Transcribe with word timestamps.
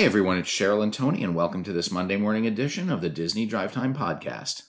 Hey 0.00 0.06
everyone, 0.06 0.38
it's 0.38 0.48
Cheryl 0.48 0.82
and 0.82 0.94
Tony, 0.94 1.22
and 1.22 1.34
welcome 1.34 1.62
to 1.62 1.74
this 1.74 1.90
Monday 1.90 2.16
morning 2.16 2.46
edition 2.46 2.88
of 2.90 3.02
the 3.02 3.10
Disney 3.10 3.44
Drive 3.44 3.70
Time 3.70 3.94
Podcast. 3.94 4.62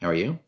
How 0.00 0.08
are 0.08 0.14
you? 0.14 0.38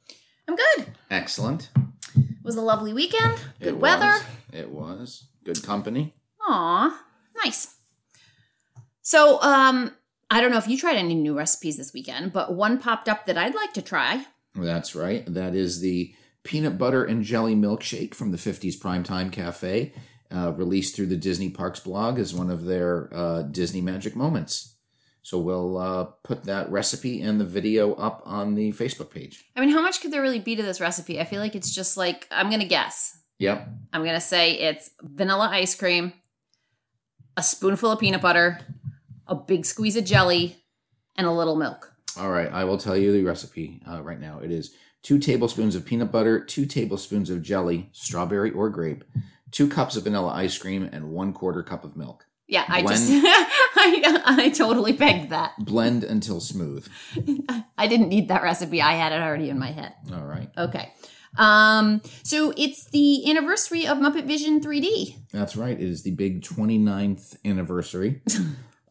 I'm 0.48 0.56
good. 0.56 0.86
Excellent. 1.10 1.68
It 2.16 2.24
was 2.42 2.56
a 2.56 2.62
lovely 2.62 2.94
weekend. 2.94 3.36
Good 3.60 3.68
It 3.68 3.76
weather. 3.78 4.06
was. 4.06 4.24
It 4.54 4.70
was. 4.70 5.26
Good 5.44 5.62
company. 5.62 6.14
Aw, 6.48 6.98
nice. 7.44 7.74
So, 9.02 9.38
um, 9.42 9.92
I 10.30 10.40
don't 10.40 10.50
know 10.50 10.56
if 10.56 10.66
you 10.66 10.78
tried 10.78 10.96
any 10.96 11.14
new 11.14 11.36
recipes 11.36 11.76
this 11.76 11.92
weekend, 11.92 12.32
but 12.32 12.54
one 12.54 12.78
popped 12.78 13.06
up 13.06 13.26
that 13.26 13.36
I'd 13.36 13.54
like 13.54 13.74
to 13.74 13.82
try. 13.82 14.24
That's 14.54 14.94
right. 14.94 15.22
That 15.26 15.54
is 15.54 15.80
the 15.80 16.14
peanut 16.42 16.78
butter 16.78 17.04
and 17.04 17.22
jelly 17.22 17.54
milkshake 17.54 18.14
from 18.14 18.30
the 18.30 18.38
50s 18.38 18.78
Primetime 18.78 19.30
Cafe, 19.30 19.92
uh, 20.34 20.52
released 20.52 20.96
through 20.96 21.06
the 21.06 21.16
Disney 21.16 21.50
Parks 21.50 21.80
blog 21.80 22.18
as 22.18 22.34
one 22.34 22.50
of 22.50 22.64
their 22.64 23.08
uh, 23.12 23.42
Disney 23.42 23.80
Magic 23.80 24.16
Moments. 24.16 24.76
So 25.22 25.38
we'll 25.38 25.78
uh, 25.78 26.04
put 26.22 26.44
that 26.44 26.70
recipe 26.70 27.22
and 27.22 27.40
the 27.40 27.46
video 27.46 27.94
up 27.94 28.22
on 28.26 28.54
the 28.54 28.72
Facebook 28.72 29.10
page. 29.10 29.44
I 29.56 29.60
mean, 29.60 29.70
how 29.70 29.80
much 29.80 30.02
could 30.02 30.10
there 30.10 30.20
really 30.20 30.38
be 30.38 30.54
to 30.54 30.62
this 30.62 30.82
recipe? 30.82 31.18
I 31.18 31.24
feel 31.24 31.40
like 31.40 31.54
it's 31.54 31.74
just 31.74 31.96
like 31.96 32.26
I'm 32.30 32.50
gonna 32.50 32.66
guess. 32.66 33.18
Yep. 33.38 33.68
I'm 33.92 34.04
gonna 34.04 34.20
say 34.20 34.52
it's 34.52 34.90
vanilla 35.00 35.48
ice 35.50 35.74
cream, 35.74 36.12
a 37.38 37.42
spoonful 37.42 37.92
of 37.92 38.00
peanut 38.00 38.20
butter, 38.20 38.60
a 39.26 39.34
big 39.34 39.64
squeeze 39.64 39.96
of 39.96 40.04
jelly, 40.04 40.56
and 41.16 41.26
a 41.26 41.32
little 41.32 41.56
milk. 41.56 41.90
All 42.18 42.30
right, 42.30 42.52
I 42.52 42.64
will 42.64 42.78
tell 42.78 42.96
you 42.96 43.10
the 43.10 43.24
recipe 43.24 43.80
uh, 43.90 44.02
right 44.02 44.20
now. 44.20 44.40
It 44.40 44.50
is 44.50 44.74
two 45.02 45.18
tablespoons 45.18 45.74
of 45.74 45.86
peanut 45.86 46.12
butter, 46.12 46.44
two 46.44 46.66
tablespoons 46.66 47.30
of 47.30 47.42
jelly, 47.42 47.88
strawberry 47.92 48.50
or 48.50 48.68
grape, 48.68 49.04
two 49.54 49.68
cups 49.68 49.96
of 49.96 50.02
vanilla 50.02 50.32
ice 50.32 50.58
cream, 50.58 50.88
and 50.92 51.12
one 51.12 51.32
quarter 51.32 51.62
cup 51.62 51.84
of 51.84 51.96
milk. 51.96 52.26
Yeah, 52.46 52.64
I 52.68 52.82
just 52.82 53.08
I, 53.10 54.22
I 54.26 54.50
totally 54.50 54.92
pegged 54.92 55.30
that. 55.30 55.52
Blend 55.58 56.04
until 56.04 56.40
smooth. 56.40 56.86
I 57.78 57.86
didn't 57.86 58.08
need 58.08 58.28
that 58.28 58.42
recipe. 58.42 58.82
I 58.82 58.92
had 58.94 59.12
it 59.12 59.22
already 59.22 59.48
in 59.48 59.58
my 59.58 59.70
head. 59.70 59.94
All 60.12 60.24
right, 60.24 60.50
Okay. 60.58 60.92
Um, 61.36 62.00
so 62.22 62.52
it's 62.56 62.84
the 62.90 63.28
anniversary 63.28 63.88
of 63.88 63.98
Muppet 63.98 64.24
Vision 64.24 64.60
3D. 64.60 65.30
that's 65.32 65.56
right. 65.56 65.76
It 65.76 65.82
is 65.82 66.02
the 66.04 66.12
big 66.12 66.42
29th 66.42 67.36
anniversary. 67.44 68.22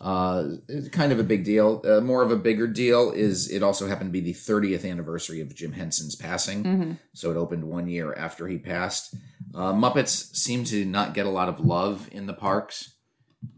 Uh, 0.02 0.56
it's 0.68 0.90
kind 0.90 1.14
of 1.14 1.20
a 1.20 1.24
big 1.24 1.46
deal. 1.46 1.82
Uh, 1.86 2.02
more 2.02 2.22
of 2.24 2.30
a 2.30 2.36
bigger 2.36 2.68
deal 2.68 3.12
is 3.12 3.50
it 3.50 3.64
also 3.64 3.88
happened 3.88 4.10
to 4.10 4.12
be 4.12 4.20
the 4.20 4.34
30th 4.34 4.84
anniversary 4.90 5.40
of 5.40 5.56
Jim 5.56 5.72
Henson's 5.72 6.14
passing. 6.14 6.64
Mm-hmm. 6.64 6.92
So 7.14 7.32
it 7.32 7.38
opened 7.38 7.64
one 7.64 7.88
year 7.88 8.14
after 8.14 8.48
he 8.50 8.58
passed. 8.58 9.16
Uh, 9.54 9.72
Muppets 9.74 10.36
seem 10.36 10.64
to 10.66 10.84
not 10.86 11.14
get 11.14 11.26
a 11.26 11.30
lot 11.30 11.50
of 11.50 11.60
love 11.60 12.10
in 12.12 12.26
the 12.26 12.34
parks. 12.34 12.96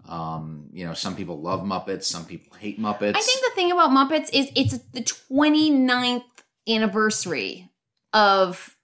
Um, 0.07 0.69
you 0.73 0.85
know, 0.85 0.93
some 0.93 1.15
people 1.15 1.41
love 1.41 1.61
Muppets, 1.61 2.03
some 2.03 2.25
people 2.25 2.57
hate 2.57 2.79
Muppets. 2.79 3.15
I 3.15 3.21
think 3.21 3.41
the 3.45 3.51
thing 3.55 3.71
about 3.71 3.91
Muppets 3.91 4.29
is 4.33 4.49
it's 4.55 4.77
the 4.93 5.01
29th 5.01 6.23
anniversary 6.67 7.69
of 8.13 8.75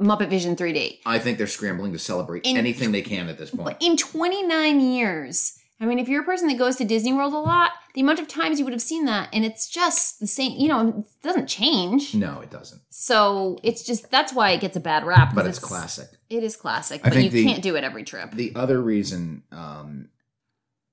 Muppet 0.00 0.28
Vision 0.28 0.56
3D. 0.56 0.98
I 1.06 1.18
think 1.18 1.38
they're 1.38 1.46
scrambling 1.46 1.92
to 1.92 1.98
celebrate 1.98 2.44
In- 2.44 2.56
anything 2.56 2.92
they 2.92 3.02
can 3.02 3.28
at 3.28 3.38
this 3.38 3.50
point. 3.50 3.76
In 3.80 3.96
29 3.96 4.80
years, 4.80 5.56
I 5.80 5.86
mean, 5.86 5.98
if 5.98 6.08
you're 6.08 6.20
a 6.22 6.26
person 6.26 6.48
that 6.48 6.58
goes 6.58 6.76
to 6.76 6.84
Disney 6.84 7.12
World 7.12 7.32
a 7.32 7.38
lot, 7.38 7.70
the 7.94 8.02
amount 8.02 8.18
of 8.18 8.28
times 8.28 8.58
you 8.58 8.66
would 8.66 8.74
have 8.74 8.82
seen 8.82 9.06
that, 9.06 9.30
and 9.32 9.46
it's 9.46 9.66
just 9.68 10.20
the 10.20 10.26
same, 10.26 10.52
you 10.52 10.68
know, 10.68 10.88
it 10.98 11.22
doesn't 11.22 11.46
change. 11.46 12.14
No, 12.14 12.40
it 12.40 12.50
doesn't. 12.50 12.82
So 12.90 13.58
it's 13.62 13.82
just, 13.82 14.10
that's 14.10 14.32
why 14.32 14.50
it 14.50 14.60
gets 14.60 14.76
a 14.76 14.80
bad 14.80 15.04
rap. 15.06 15.34
But 15.34 15.46
it's 15.46 15.58
classic. 15.58 16.08
It 16.28 16.44
is 16.44 16.54
classic, 16.54 17.00
I 17.02 17.08
but 17.08 17.22
you 17.22 17.30
the- 17.30 17.44
can't 17.44 17.62
do 17.62 17.76
it 17.76 17.84
every 17.84 18.04
trip. 18.04 18.32
The 18.32 18.52
other 18.54 18.80
reason 18.80 19.42
um, 19.52 20.10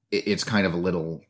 it, 0.09 0.27
it's 0.27 0.45
kind 0.45 0.65
of 0.65 0.73
a 0.73 0.77
little, 0.77 1.21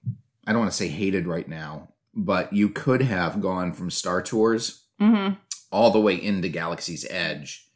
I 0.46 0.52
don't 0.52 0.60
want 0.60 0.72
to 0.72 0.78
say 0.78 0.88
hated 0.88 1.26
right 1.26 1.48
now, 1.48 1.90
but 2.14 2.54
you 2.54 2.70
could 2.70 3.02
have 3.02 3.42
gone 3.42 3.74
from 3.74 3.90
Star 3.90 4.22
Tours 4.22 4.84
mm-hmm. 5.02 5.34
all 5.72 5.90
the 5.90 6.00
way 6.00 6.16
into 6.16 6.48
Galaxy's 6.48 7.08
Edge, 7.10 7.67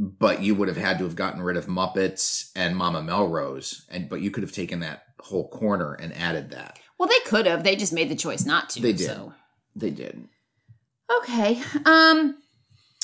but 0.00 0.42
you 0.42 0.54
would 0.54 0.68
have 0.68 0.78
had 0.78 0.96
to 0.98 1.04
have 1.04 1.14
gotten 1.14 1.42
rid 1.42 1.58
of 1.58 1.66
Muppets 1.66 2.50
and 2.56 2.74
Mama 2.74 3.02
Melrose, 3.02 3.86
and 3.90 4.08
but 4.08 4.22
you 4.22 4.30
could 4.30 4.42
have 4.42 4.52
taken 4.52 4.80
that 4.80 5.04
whole 5.20 5.48
corner 5.48 5.92
and 5.92 6.16
added 6.16 6.50
that. 6.52 6.78
Well, 6.98 7.08
they 7.08 7.20
could 7.26 7.44
have. 7.46 7.64
They 7.64 7.76
just 7.76 7.92
made 7.92 8.08
the 8.08 8.16
choice 8.16 8.46
not 8.46 8.70
to. 8.70 8.80
They 8.80 8.94
did. 8.94 9.06
So. 9.06 9.34
They 9.76 9.90
did. 9.90 10.26
Okay. 11.18 11.62
Um, 11.84 12.38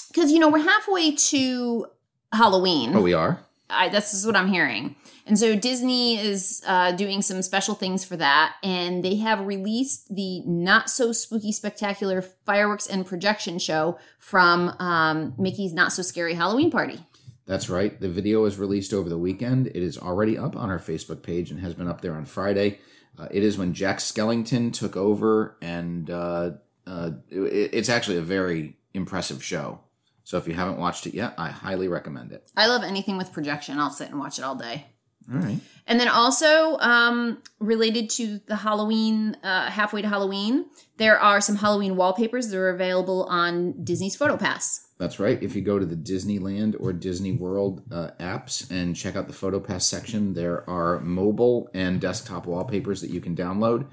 because 0.08 0.32
you 0.32 0.38
know 0.38 0.48
we're 0.48 0.58
halfway 0.58 1.14
to 1.14 1.86
Halloween. 2.32 2.96
Oh, 2.96 3.02
we 3.02 3.12
are. 3.12 3.40
I, 3.68 3.90
this 3.90 4.14
is 4.14 4.24
what 4.24 4.34
I'm 4.34 4.48
hearing. 4.48 4.96
And 5.26 5.36
so 5.36 5.56
Disney 5.56 6.18
is 6.20 6.62
uh, 6.68 6.92
doing 6.92 7.20
some 7.20 7.42
special 7.42 7.74
things 7.74 8.04
for 8.04 8.16
that, 8.16 8.54
and 8.62 9.04
they 9.04 9.16
have 9.16 9.44
released 9.44 10.14
the 10.14 10.40
Not 10.46 10.88
So 10.88 11.10
Spooky 11.10 11.50
Spectacular 11.50 12.22
fireworks 12.22 12.86
and 12.86 13.04
projection 13.04 13.58
show 13.58 13.98
from 14.20 14.68
um, 14.78 15.34
Mickey's 15.36 15.74
Not 15.74 15.92
So 15.92 16.02
Scary 16.02 16.34
Halloween 16.34 16.70
Party. 16.70 17.00
That's 17.44 17.68
right. 17.68 18.00
The 18.00 18.08
video 18.08 18.42
was 18.42 18.56
released 18.56 18.92
over 18.92 19.08
the 19.08 19.18
weekend. 19.18 19.66
It 19.66 19.76
is 19.76 19.98
already 19.98 20.38
up 20.38 20.54
on 20.54 20.70
our 20.70 20.78
Facebook 20.78 21.22
page 21.22 21.50
and 21.50 21.58
has 21.58 21.74
been 21.74 21.88
up 21.88 22.02
there 22.02 22.14
on 22.14 22.24
Friday. 22.24 22.78
Uh, 23.18 23.26
it 23.30 23.42
is 23.42 23.58
when 23.58 23.72
Jack 23.72 23.98
Skellington 23.98 24.72
took 24.72 24.96
over, 24.96 25.56
and 25.60 26.08
uh, 26.08 26.50
uh, 26.86 27.10
it, 27.30 27.70
it's 27.72 27.88
actually 27.88 28.18
a 28.18 28.22
very 28.22 28.76
impressive 28.94 29.42
show. 29.42 29.80
So 30.22 30.38
if 30.38 30.46
you 30.46 30.54
haven't 30.54 30.78
watched 30.78 31.06
it 31.06 31.14
yet, 31.14 31.34
I 31.36 31.50
highly 31.50 31.88
recommend 31.88 32.32
it. 32.32 32.48
I 32.56 32.66
love 32.66 32.82
anything 32.84 33.16
with 33.16 33.32
projection. 33.32 33.78
I'll 33.78 33.90
sit 33.90 34.10
and 34.10 34.18
watch 34.18 34.38
it 34.38 34.44
all 34.44 34.56
day. 34.56 34.86
All 35.32 35.40
right. 35.40 35.58
And 35.86 36.00
then 36.00 36.08
also 36.08 36.78
um, 36.78 37.42
related 37.60 38.10
to 38.10 38.40
the 38.46 38.56
Halloween, 38.56 39.36
uh, 39.42 39.70
halfway 39.70 40.02
to 40.02 40.08
Halloween, 40.08 40.66
there 40.96 41.18
are 41.18 41.40
some 41.40 41.56
Halloween 41.56 41.96
wallpapers 41.96 42.48
that 42.48 42.56
are 42.56 42.70
available 42.70 43.24
on 43.24 43.84
Disney's 43.84 44.16
PhotoPass. 44.16 44.82
That's 44.98 45.20
right. 45.20 45.40
If 45.42 45.54
you 45.54 45.62
go 45.62 45.78
to 45.78 45.84
the 45.84 45.96
Disneyland 45.96 46.74
or 46.80 46.92
Disney 46.92 47.32
World 47.32 47.82
uh, 47.92 48.10
apps 48.18 48.70
and 48.70 48.96
check 48.96 49.14
out 49.14 49.28
the 49.28 49.34
PhotoPass 49.34 49.82
section, 49.82 50.32
there 50.32 50.68
are 50.68 51.00
mobile 51.00 51.70
and 51.74 52.00
desktop 52.00 52.46
wallpapers 52.46 53.00
that 53.02 53.10
you 53.10 53.20
can 53.20 53.36
download. 53.36 53.86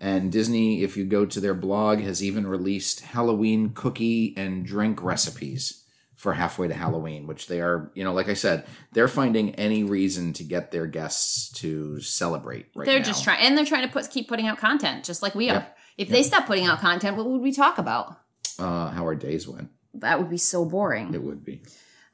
And 0.00 0.32
Disney, 0.32 0.82
if 0.82 0.96
you 0.96 1.04
go 1.04 1.26
to 1.26 1.40
their 1.40 1.54
blog, 1.54 2.00
has 2.00 2.22
even 2.22 2.46
released 2.46 3.00
Halloween 3.00 3.70
cookie 3.70 4.34
and 4.36 4.64
drink 4.64 5.02
recipes 5.02 5.85
for 6.26 6.32
halfway 6.32 6.66
to 6.66 6.74
Halloween, 6.74 7.28
which 7.28 7.46
they 7.46 7.60
are, 7.60 7.88
you 7.94 8.02
know, 8.02 8.12
like 8.12 8.28
I 8.28 8.34
said, 8.34 8.66
they're 8.90 9.06
finding 9.06 9.54
any 9.54 9.84
reason 9.84 10.32
to 10.32 10.42
get 10.42 10.72
their 10.72 10.88
guests 10.88 11.52
to 11.60 12.00
celebrate 12.00 12.66
right 12.74 12.84
they're 12.84 12.98
now. 12.98 13.04
just 13.04 13.22
trying, 13.22 13.46
and 13.46 13.56
they're 13.56 13.64
trying 13.64 13.86
to 13.86 13.92
put 13.92 14.10
keep 14.10 14.26
putting 14.26 14.48
out 14.48 14.58
content, 14.58 15.04
just 15.04 15.22
like 15.22 15.36
we 15.36 15.50
are. 15.50 15.54
Yep. 15.54 15.78
If 15.98 16.08
they 16.08 16.24
stop 16.24 16.46
putting 16.48 16.66
out 16.66 16.80
content, 16.80 17.16
what 17.16 17.26
would 17.26 17.40
we 17.40 17.52
talk 17.52 17.78
about? 17.78 18.18
uh, 18.58 18.90
how 18.90 19.04
our 19.04 19.14
days 19.14 19.46
went. 19.46 19.68
That 19.94 20.18
would 20.18 20.28
be 20.28 20.36
so 20.36 20.64
boring. 20.64 21.14
It 21.14 21.22
would 21.22 21.44
be. 21.44 21.62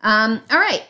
Um, 0.02 0.42
all 0.50 0.58
right, 0.58 0.84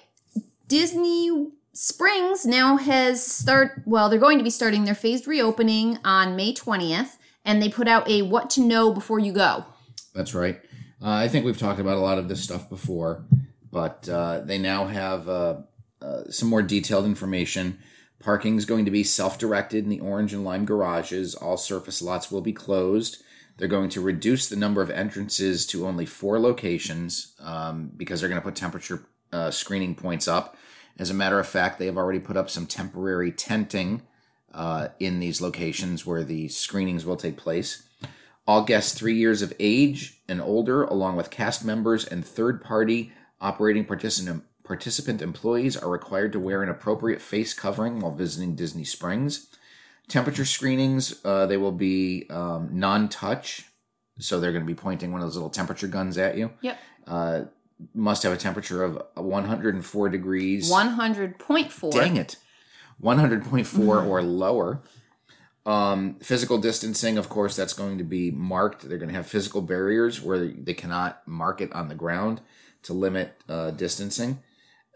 Disney 0.66 1.52
Springs 1.72 2.44
now 2.44 2.76
has 2.76 3.24
start. 3.24 3.82
Well, 3.86 4.08
they're 4.08 4.18
going 4.18 4.38
to 4.38 4.44
be 4.44 4.50
starting 4.50 4.84
their 4.84 4.96
phased 4.96 5.28
reopening 5.28 5.98
on 6.04 6.34
May 6.34 6.54
twentieth, 6.54 7.18
and 7.44 7.62
they 7.62 7.68
put 7.68 7.86
out 7.86 8.08
a 8.10 8.22
"What 8.22 8.50
to 8.50 8.60
Know 8.60 8.92
Before 8.92 9.20
You 9.20 9.32
Go." 9.32 9.64
That's 10.12 10.34
right. 10.34 10.60
Uh, 11.02 11.10
I 11.10 11.26
think 11.26 11.44
we've 11.44 11.58
talked 11.58 11.80
about 11.80 11.96
a 11.96 12.00
lot 12.00 12.18
of 12.18 12.28
this 12.28 12.42
stuff 12.42 12.68
before, 12.68 13.24
but 13.72 14.08
uh, 14.08 14.40
they 14.40 14.58
now 14.58 14.86
have 14.86 15.28
uh, 15.28 15.56
uh, 16.00 16.30
some 16.30 16.48
more 16.48 16.62
detailed 16.62 17.06
information. 17.06 17.78
Parking 18.20 18.56
is 18.56 18.66
going 18.66 18.84
to 18.84 18.90
be 18.92 19.02
self 19.02 19.36
directed 19.36 19.82
in 19.82 19.90
the 19.90 19.98
orange 19.98 20.32
and 20.32 20.44
lime 20.44 20.64
garages. 20.64 21.34
All 21.34 21.56
surface 21.56 22.02
lots 22.02 22.30
will 22.30 22.40
be 22.40 22.52
closed. 22.52 23.20
They're 23.58 23.66
going 23.66 23.90
to 23.90 24.00
reduce 24.00 24.48
the 24.48 24.56
number 24.56 24.80
of 24.80 24.90
entrances 24.90 25.66
to 25.66 25.86
only 25.86 26.06
four 26.06 26.38
locations 26.38 27.34
um, 27.40 27.90
because 27.96 28.20
they're 28.20 28.28
going 28.28 28.40
to 28.40 28.44
put 28.44 28.54
temperature 28.54 29.04
uh, 29.32 29.50
screening 29.50 29.96
points 29.96 30.28
up. 30.28 30.56
As 30.98 31.10
a 31.10 31.14
matter 31.14 31.40
of 31.40 31.48
fact, 31.48 31.78
they 31.78 31.86
have 31.86 31.98
already 31.98 32.20
put 32.20 32.36
up 32.36 32.48
some 32.48 32.66
temporary 32.66 33.32
tenting 33.32 34.02
uh, 34.54 34.88
in 35.00 35.18
these 35.18 35.40
locations 35.40 36.06
where 36.06 36.22
the 36.22 36.48
screenings 36.48 37.04
will 37.04 37.16
take 37.16 37.36
place. 37.36 37.82
All 38.46 38.64
guests 38.64 38.92
three 38.98 39.14
years 39.14 39.40
of 39.42 39.52
age 39.60 40.20
and 40.28 40.40
older, 40.40 40.82
along 40.84 41.16
with 41.16 41.30
cast 41.30 41.64
members 41.64 42.04
and 42.04 42.24
third 42.26 42.62
party 42.62 43.12
operating 43.40 43.84
participant, 43.84 44.44
participant 44.64 45.22
employees, 45.22 45.76
are 45.76 45.88
required 45.90 46.32
to 46.32 46.40
wear 46.40 46.62
an 46.62 46.68
appropriate 46.68 47.20
face 47.22 47.54
covering 47.54 48.00
while 48.00 48.12
visiting 48.14 48.54
Disney 48.56 48.84
Springs. 48.84 49.46
Temperature 50.08 50.44
screenings, 50.44 51.24
uh, 51.24 51.46
they 51.46 51.56
will 51.56 51.72
be 51.72 52.26
um, 52.30 52.68
non 52.72 53.08
touch. 53.08 53.66
So 54.18 54.40
they're 54.40 54.52
going 54.52 54.64
to 54.64 54.66
be 54.66 54.74
pointing 54.74 55.12
one 55.12 55.20
of 55.20 55.26
those 55.26 55.36
little 55.36 55.48
temperature 55.50 55.86
guns 55.88 56.18
at 56.18 56.36
you. 56.36 56.50
Yep, 56.60 56.78
Uh, 57.06 57.40
must 57.94 58.22
have 58.24 58.32
a 58.32 58.36
temperature 58.36 58.82
of 58.84 59.00
104 59.14 60.08
degrees. 60.08 60.68
one 60.70 60.88
hundred 60.88 61.38
point 61.38 61.72
four. 61.72 61.90
Dang 61.92 62.16
it. 62.16 62.36
100.4 63.02 64.06
or 64.06 64.22
lower. 64.22 64.82
Um, 65.64 66.16
physical 66.16 66.58
distancing, 66.58 67.18
of 67.18 67.28
course, 67.28 67.54
that's 67.54 67.72
going 67.72 67.98
to 67.98 68.04
be 68.04 68.30
marked. 68.30 68.88
They're 68.88 68.98
going 68.98 69.10
to 69.10 69.14
have 69.14 69.26
physical 69.26 69.62
barriers 69.62 70.20
where 70.20 70.38
they 70.38 70.74
cannot 70.74 71.26
mark 71.26 71.60
it 71.60 71.72
on 71.72 71.88
the 71.88 71.94
ground 71.94 72.40
to 72.82 72.92
limit 72.92 73.40
uh, 73.48 73.70
distancing. 73.70 74.40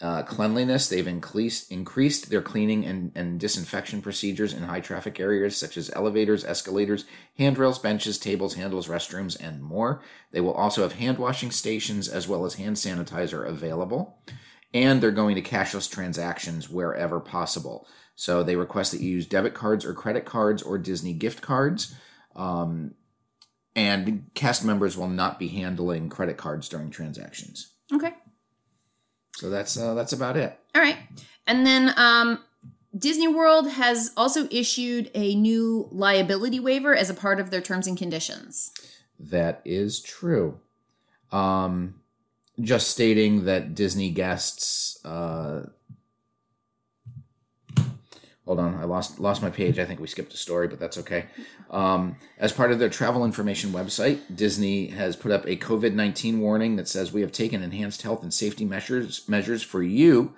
Uh, 0.02 0.22
cleanliness, 0.22 0.88
they've 0.88 1.06
increased 1.06 1.72
increased 1.72 2.28
their 2.28 2.42
cleaning 2.42 2.84
and, 2.84 3.12
and 3.14 3.40
disinfection 3.40 4.02
procedures 4.02 4.52
in 4.52 4.64
high 4.64 4.80
traffic 4.80 5.18
areas 5.18 5.56
such 5.56 5.78
as 5.78 5.90
elevators, 5.94 6.44
escalators, 6.44 7.06
handrails, 7.38 7.78
benches, 7.78 8.18
tables, 8.18 8.54
handles, 8.54 8.88
restrooms, 8.88 9.40
and 9.40 9.62
more. 9.62 10.02
They 10.32 10.42
will 10.42 10.52
also 10.52 10.82
have 10.82 10.94
hand 10.94 11.16
washing 11.16 11.50
stations 11.50 12.08
as 12.08 12.28
well 12.28 12.44
as 12.44 12.54
hand 12.54 12.76
sanitizer 12.76 13.48
available. 13.48 14.18
And 14.74 15.00
they're 15.00 15.12
going 15.12 15.36
to 15.36 15.42
cashless 15.42 15.90
transactions 15.90 16.68
wherever 16.68 17.18
possible. 17.18 17.88
So 18.16 18.42
they 18.42 18.56
request 18.56 18.92
that 18.92 19.02
you 19.02 19.10
use 19.10 19.26
debit 19.26 19.54
cards 19.54 19.84
or 19.84 19.92
credit 19.92 20.24
cards 20.24 20.62
or 20.62 20.78
Disney 20.78 21.12
gift 21.12 21.42
cards. 21.42 21.94
Um, 22.34 22.94
and 23.76 24.30
cast 24.34 24.64
members 24.64 24.96
will 24.96 25.08
not 25.08 25.38
be 25.38 25.48
handling 25.48 26.08
credit 26.08 26.38
cards 26.38 26.66
during 26.68 26.90
transactions. 26.90 27.72
Okay. 27.92 28.14
So 29.34 29.50
that's 29.50 29.76
uh, 29.76 29.92
that's 29.92 30.14
about 30.14 30.38
it. 30.38 30.58
All 30.74 30.80
right. 30.80 30.96
And 31.46 31.66
then 31.66 31.92
um, 31.98 32.42
Disney 32.96 33.28
World 33.28 33.68
has 33.68 34.12
also 34.16 34.48
issued 34.50 35.10
a 35.14 35.34
new 35.34 35.86
liability 35.92 36.58
waiver 36.58 36.96
as 36.96 37.10
a 37.10 37.14
part 37.14 37.38
of 37.38 37.50
their 37.50 37.60
terms 37.60 37.86
and 37.86 37.98
conditions. 37.98 38.72
That 39.20 39.60
is 39.66 40.00
true. 40.00 40.58
Um, 41.30 42.00
just 42.58 42.88
stating 42.88 43.44
that 43.44 43.74
Disney 43.74 44.10
guests. 44.10 45.04
Uh, 45.04 45.66
hold 48.46 48.60
on, 48.60 48.76
I 48.76 48.84
lost 48.84 49.19
lost 49.20 49.43
my 49.43 49.50
page. 49.50 49.78
I 49.78 49.84
think 49.84 50.00
we 50.00 50.06
skipped 50.06 50.32
a 50.32 50.38
story, 50.38 50.69
but 50.69 50.78
that's 50.78 50.98
okay. 50.98 51.26
Um, 51.70 52.16
as 52.38 52.52
part 52.52 52.70
of 52.70 52.78
their 52.78 52.88
travel 52.88 53.25
information 53.25 53.70
website, 53.70 54.20
Disney 54.34 54.88
has 54.88 55.16
put 55.16 55.32
up 55.32 55.44
a 55.46 55.56
COVID 55.56 55.94
nineteen 55.94 56.40
warning 56.40 56.76
that 56.76 56.88
says 56.88 57.12
we 57.12 57.20
have 57.20 57.32
taken 57.32 57.62
enhanced 57.62 58.02
health 58.02 58.22
and 58.22 58.32
safety 58.32 58.64
measures 58.64 59.28
measures 59.28 59.62
for 59.62 59.82
you, 59.82 60.34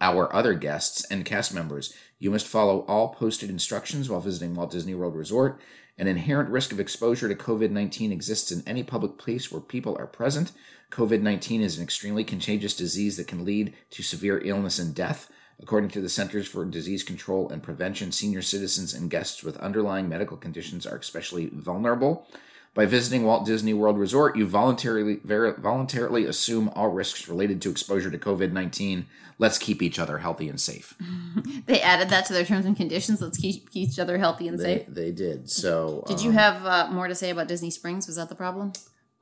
our 0.00 0.34
other 0.34 0.54
guests 0.54 1.04
and 1.10 1.24
cast 1.24 1.54
members. 1.54 1.94
You 2.18 2.30
must 2.30 2.46
follow 2.46 2.80
all 2.80 3.14
posted 3.14 3.50
instructions 3.50 4.10
while 4.10 4.20
visiting 4.20 4.54
Walt 4.54 4.70
Disney 4.70 4.94
World 4.94 5.14
Resort. 5.14 5.60
An 5.98 6.06
inherent 6.06 6.48
risk 6.48 6.72
of 6.72 6.80
exposure 6.80 7.28
to 7.28 7.34
COVID 7.34 7.70
19 7.70 8.10
exists 8.10 8.50
in 8.50 8.62
any 8.66 8.82
public 8.82 9.18
place 9.18 9.52
where 9.52 9.60
people 9.60 9.96
are 9.98 10.06
present. 10.06 10.52
COVID 10.90 11.20
19 11.20 11.60
is 11.60 11.76
an 11.76 11.84
extremely 11.84 12.24
contagious 12.24 12.74
disease 12.74 13.18
that 13.18 13.28
can 13.28 13.44
lead 13.44 13.74
to 13.90 14.02
severe 14.02 14.40
illness 14.42 14.78
and 14.78 14.94
death. 14.94 15.30
According 15.62 15.90
to 15.90 16.00
the 16.00 16.08
Centers 16.08 16.48
for 16.48 16.64
Disease 16.64 17.02
Control 17.02 17.48
and 17.50 17.62
Prevention, 17.62 18.12
senior 18.12 18.42
citizens 18.42 18.94
and 18.94 19.10
guests 19.10 19.42
with 19.44 19.56
underlying 19.58 20.08
medical 20.08 20.36
conditions 20.36 20.86
are 20.86 20.96
especially 20.96 21.50
vulnerable. 21.52 22.26
By 22.72 22.86
visiting 22.86 23.24
Walt 23.24 23.44
Disney 23.44 23.74
World 23.74 23.98
Resort, 23.98 24.36
you 24.36 24.46
voluntarily 24.46 25.18
ver- 25.24 25.54
voluntarily 25.54 26.24
assume 26.24 26.68
all 26.70 26.88
risks 26.88 27.28
related 27.28 27.60
to 27.62 27.70
exposure 27.70 28.10
to 28.10 28.18
COVID 28.18 28.52
19. 28.52 29.06
Let's 29.38 29.58
keep 29.58 29.82
each 29.82 29.98
other 29.98 30.18
healthy 30.18 30.48
and 30.48 30.60
safe. 30.60 30.94
They 31.66 31.80
added 31.80 32.08
that 32.10 32.26
to 32.26 32.32
their 32.32 32.44
terms 32.44 32.66
and 32.66 32.76
conditions. 32.76 33.20
Let's 33.20 33.38
keep, 33.38 33.68
each 33.74 33.98
other 33.98 34.18
healthy 34.18 34.48
and 34.48 34.58
They, 34.58 34.78
safe. 34.78 34.86
they 34.88 35.10
did. 35.12 35.48
So, 35.50 36.04
Did 36.06 36.20
you 36.22 36.30
have 36.32 36.64
uh, 36.66 36.88
more 36.90 37.06
to 37.08 37.14
say 37.14 37.30
about 37.30 37.48
Disney 37.48 37.70
Springs? 37.70 38.06
Was 38.06 38.16
that 38.16 38.28
the 38.28 38.34
problem? 38.34 38.72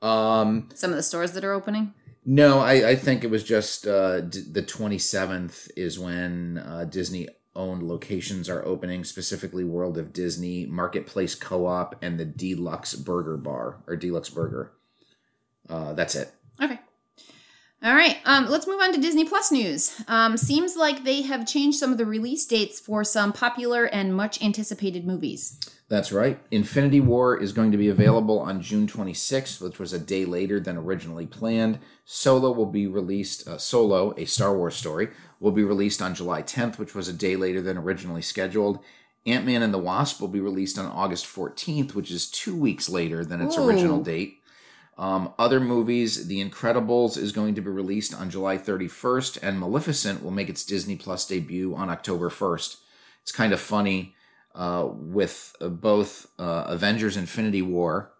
um, 0.01 0.69
Some 0.75 0.89
of 0.91 0.95
the 0.97 1.03
stores 1.03 1.31
that 1.33 1.43
are 1.43 1.53
opening? 1.53 1.93
No, 2.25 2.59
I, 2.59 2.89
I 2.89 2.95
think 2.95 3.23
it 3.23 3.29
was 3.29 3.43
just 3.43 3.87
uh, 3.87 4.21
d- 4.21 4.43
the 4.51 4.61
27th 4.61 5.71
is 5.75 5.97
when 5.97 6.57
uh, 6.59 6.85
Disney 6.85 7.27
owned 7.55 7.83
locations 7.83 8.49
are 8.49 8.63
opening, 8.65 9.03
specifically 9.03 9.63
World 9.63 9.97
of 9.97 10.13
Disney, 10.13 10.65
Marketplace 10.65 11.35
Co 11.35 11.65
op, 11.65 11.95
and 12.03 12.19
the 12.19 12.25
Deluxe 12.25 12.95
Burger 12.95 13.37
Bar 13.37 13.81
or 13.87 13.95
Deluxe 13.95 14.29
Burger. 14.29 14.73
Uh, 15.67 15.93
that's 15.93 16.15
it. 16.15 16.31
Okay. 16.61 16.79
All 17.81 17.95
right. 17.95 18.17
Um, 18.25 18.49
let's 18.49 18.67
move 18.67 18.81
on 18.81 18.91
to 18.93 18.99
Disney 18.99 19.23
Plus 19.23 19.51
news. 19.51 20.01
Um, 20.07 20.35
seems 20.35 20.75
like 20.75 21.03
they 21.03 21.21
have 21.21 21.47
changed 21.47 21.79
some 21.79 21.91
of 21.93 21.97
the 21.97 22.05
release 22.05 22.45
dates 22.45 22.79
for 22.79 23.03
some 23.05 23.31
popular 23.31 23.85
and 23.85 24.13
much 24.13 24.41
anticipated 24.43 25.07
movies. 25.07 25.57
That's 25.89 26.11
right. 26.11 26.39
Infinity 26.51 26.99
War 26.99 27.35
is 27.35 27.51
going 27.51 27.71
to 27.71 27.77
be 27.77 27.89
available 27.89 28.39
on 28.39 28.61
June 28.61 28.85
26th, 28.85 29.59
which 29.59 29.79
was 29.79 29.91
a 29.91 29.99
day 29.99 30.23
later 30.23 30.59
than 30.59 30.77
originally 30.77 31.25
planned. 31.25 31.79
Solo 32.05 32.51
will 32.51 32.67
be 32.67 32.85
released, 32.85 33.47
uh, 33.47 33.57
Solo, 33.57 34.13
a 34.15 34.25
Star 34.25 34.55
Wars 34.55 34.75
story, 34.75 35.09
will 35.39 35.51
be 35.51 35.63
released 35.63 35.99
on 35.99 36.13
July 36.13 36.43
10th, 36.43 36.77
which 36.77 36.93
was 36.93 37.07
a 37.07 37.13
day 37.13 37.35
later 37.35 37.59
than 37.59 37.75
originally 37.75 38.21
scheduled. 38.21 38.79
Ant 39.25 39.47
Man 39.47 39.63
and 39.63 39.73
the 39.73 39.79
Wasp 39.79 40.21
will 40.21 40.27
be 40.27 40.39
released 40.39 40.77
on 40.77 40.85
August 40.85 41.25
14th, 41.25 41.95
which 41.95 42.11
is 42.11 42.29
two 42.29 42.55
weeks 42.55 42.87
later 42.87 43.25
than 43.25 43.41
its 43.41 43.57
Ooh. 43.57 43.67
original 43.67 44.03
date. 44.03 44.35
Um, 44.95 45.33
other 45.39 45.59
movies, 45.59 46.27
The 46.27 46.47
Incredibles 46.47 47.17
is 47.17 47.31
going 47.31 47.55
to 47.55 47.61
be 47.61 47.71
released 47.71 48.13
on 48.13 48.29
July 48.29 48.59
31st, 48.59 49.39
and 49.41 49.59
Maleficent 49.59 50.23
will 50.23 50.31
make 50.31 50.49
its 50.49 50.63
Disney 50.63 50.97
Plus 50.97 51.25
debut 51.25 51.73
on 51.73 51.89
October 51.89 52.29
1st. 52.29 52.77
It's 53.23 53.31
kind 53.31 53.53
of 53.53 53.59
funny 53.59 54.13
uh, 54.59 54.89
with 54.91 55.55
uh, 55.61 55.69
both 55.69 56.27
uh, 56.37 56.65
Avengers 56.67 57.15
Infinity 57.15 57.61
War 57.61 58.11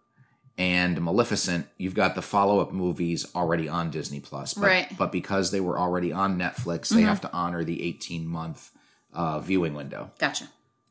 and 0.58 1.02
Maleficent, 1.02 1.68
you've 1.78 1.94
got 1.94 2.16
the 2.16 2.22
follow 2.22 2.62
up 2.62 2.72
movies 2.72 3.28
already 3.36 3.68
on 3.68 3.92
Disney 3.92 4.22
Plus. 4.22 4.54
But, 4.54 4.64
Right. 4.64 4.98
But 4.98 5.12
because 5.12 5.52
they 5.52 5.60
were 5.60 5.78
already 5.78 6.14
on 6.14 6.40
Netflix, 6.40 6.90
they 6.90 7.02
have 7.02 7.20
to 7.22 7.32
honor 7.34 7.66
the 7.66 7.84
18 7.84 8.26
month 8.26 8.72
uh, 9.14 9.42
viewing 9.42 9.74
window. 9.74 10.12
Gotcha. 10.18 10.46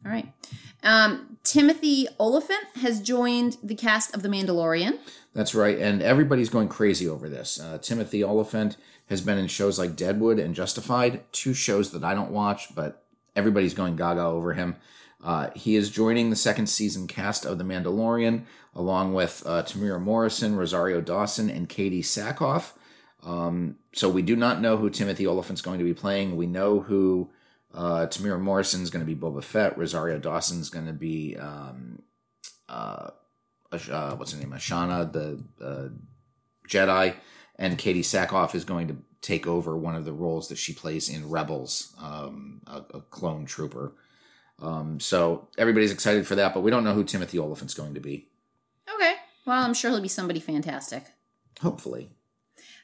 All 0.04 0.12
right. 0.12 0.30
Um, 0.82 1.38
Timothy 1.44 2.06
Olyphant 2.20 2.76
has 2.82 3.00
joined 3.00 3.56
the 3.62 3.74
cast 3.74 4.14
of 4.14 4.22
The 4.22 4.28
Mandalorian. 4.28 4.98
That's 5.34 5.54
right. 5.54 5.78
And 5.78 6.02
everybody's 6.02 6.50
going 6.50 6.68
crazy 6.68 7.08
over 7.08 7.28
this. 7.28 7.58
Uh, 7.58 7.78
Timothy 7.78 8.22
Olyphant 8.22 8.76
has 9.06 9.22
been 9.22 9.38
in 9.38 9.46
shows 9.46 9.78
like 9.78 9.96
Deadwood 9.96 10.38
and 10.38 10.54
Justified, 10.54 11.22
two 11.32 11.54
shows 11.54 11.90
that 11.92 12.04
I 12.04 12.14
don't 12.14 12.30
watch, 12.30 12.74
but 12.74 13.02
everybody's 13.34 13.74
going 13.74 13.96
gaga 13.96 14.22
over 14.22 14.52
him. 14.52 14.76
Uh, 15.22 15.50
he 15.54 15.74
is 15.74 15.90
joining 15.90 16.30
the 16.30 16.36
second 16.36 16.68
season 16.68 17.06
cast 17.06 17.44
of 17.44 17.58
The 17.58 17.64
Mandalorian, 17.64 18.44
along 18.74 19.14
with 19.14 19.42
uh, 19.44 19.62
Temuera 19.64 20.00
Morrison, 20.00 20.56
Rosario 20.56 21.00
Dawson, 21.00 21.50
and 21.50 21.68
Katee 21.68 22.00
Sackhoff. 22.00 22.72
Um, 23.24 23.76
so 23.92 24.08
we 24.08 24.22
do 24.22 24.36
not 24.36 24.60
know 24.60 24.76
who 24.76 24.90
Timothy 24.90 25.26
Olyphant's 25.26 25.62
going 25.62 25.78
to 25.78 25.84
be 25.84 25.94
playing. 25.94 26.36
We 26.36 26.46
know 26.46 26.80
who 26.80 27.30
uh, 27.74 28.06
Temuera 28.06 28.40
Morrison's 28.40 28.90
going 28.90 29.04
to 29.04 29.12
be 29.12 29.20
Boba 29.20 29.42
Fett. 29.42 29.76
Rosario 29.76 30.18
Dawson's 30.18 30.70
going 30.70 30.86
to 30.86 30.92
be 30.92 31.36
um, 31.36 32.02
uh, 32.68 33.10
uh, 33.72 34.16
what's 34.16 34.32
her 34.32 34.38
name, 34.38 34.52
Ashana, 34.52 35.12
the 35.12 35.42
uh, 35.64 35.88
Jedi, 36.68 37.14
and 37.56 37.78
Katee 37.78 38.00
Sackhoff 38.00 38.54
is 38.54 38.64
going 38.64 38.88
to 38.88 38.96
take 39.20 39.46
over 39.46 39.76
one 39.76 39.96
of 39.96 40.04
the 40.04 40.12
roles 40.12 40.48
that 40.48 40.58
she 40.58 40.72
plays 40.72 41.08
in 41.08 41.28
Rebels, 41.28 41.94
um, 42.00 42.62
a, 42.66 42.84
a 42.94 43.00
clone 43.00 43.46
trooper. 43.46 43.92
Um, 44.60 45.00
so 45.00 45.48
everybody's 45.56 45.92
excited 45.92 46.26
for 46.26 46.34
that, 46.34 46.54
but 46.54 46.60
we 46.60 46.70
don't 46.70 46.84
know 46.84 46.94
who 46.94 47.04
Timothy 47.04 47.38
Olyphant's 47.38 47.74
going 47.74 47.94
to 47.94 48.00
be. 48.00 48.28
Okay. 48.94 49.14
Well, 49.46 49.62
I'm 49.62 49.74
sure 49.74 49.90
he'll 49.90 50.00
be 50.00 50.08
somebody 50.08 50.40
fantastic. 50.40 51.04
Hopefully. 51.60 52.10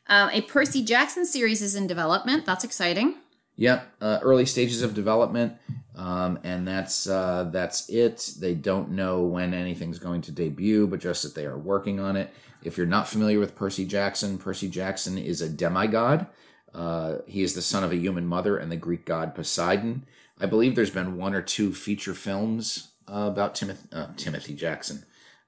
Um, 0.07 0.31
a 0.33 0.43
Percy 0.43 0.85
Jackson 0.85 1.25
series 1.25 1.63
is 1.63 1.75
in 1.75 1.87
development. 1.87 2.47
That's 2.47 2.65
exciting. 2.65 3.17
Yep, 3.57 3.89
uh, 4.01 4.19
early 4.23 4.47
stages 4.47 4.83
of 4.83 4.95
development, 4.95 5.55
um, 5.95 6.41
and 6.43 6.67
that's 6.67 7.07
uh, 7.07 7.49
that's 7.53 7.89
it. 7.89 8.33
They 8.41 8.53
don't 8.53 8.91
know 8.91 9.23
when 9.23 9.55
anything's 9.55 10.01
going 10.01 10.23
to 10.23 10.33
debut, 10.33 10.89
but 10.89 10.99
just 10.99 11.23
that 11.23 11.37
they 11.37 11.47
are 11.47 11.57
working 11.57 12.01
on 12.01 12.17
it. 12.17 12.33
If 12.65 12.77
you're 12.77 12.87
not 12.87 13.07
familiar 13.07 13.39
with 13.39 13.55
Percy 13.55 13.85
Jackson, 13.85 14.39
Percy 14.39 14.69
Jackson 14.69 15.19
is 15.19 15.41
a 15.41 15.49
demigod. 15.49 16.27
Uh, 16.75 17.19
he 17.27 17.43
is 17.43 17.55
the 17.55 17.63
son 17.63 17.85
of 17.85 17.93
a 17.93 17.97
human 17.97 18.27
mother 18.27 18.57
and 18.57 18.73
the 18.73 18.77
Greek 18.77 19.07
god 19.07 19.37
Poseidon. 19.37 20.05
I 20.41 20.47
believe 20.47 20.75
there's 20.75 20.91
been 20.91 21.17
one 21.17 21.35
or 21.35 21.43
two 21.43 21.73
feature 21.73 22.15
films 22.15 22.93
uh, 23.09 23.29
about 23.33 23.55
Timothy 23.55 23.89
uh, 23.93 24.09
Timothy 24.17 24.55
Jackson, 24.55 25.05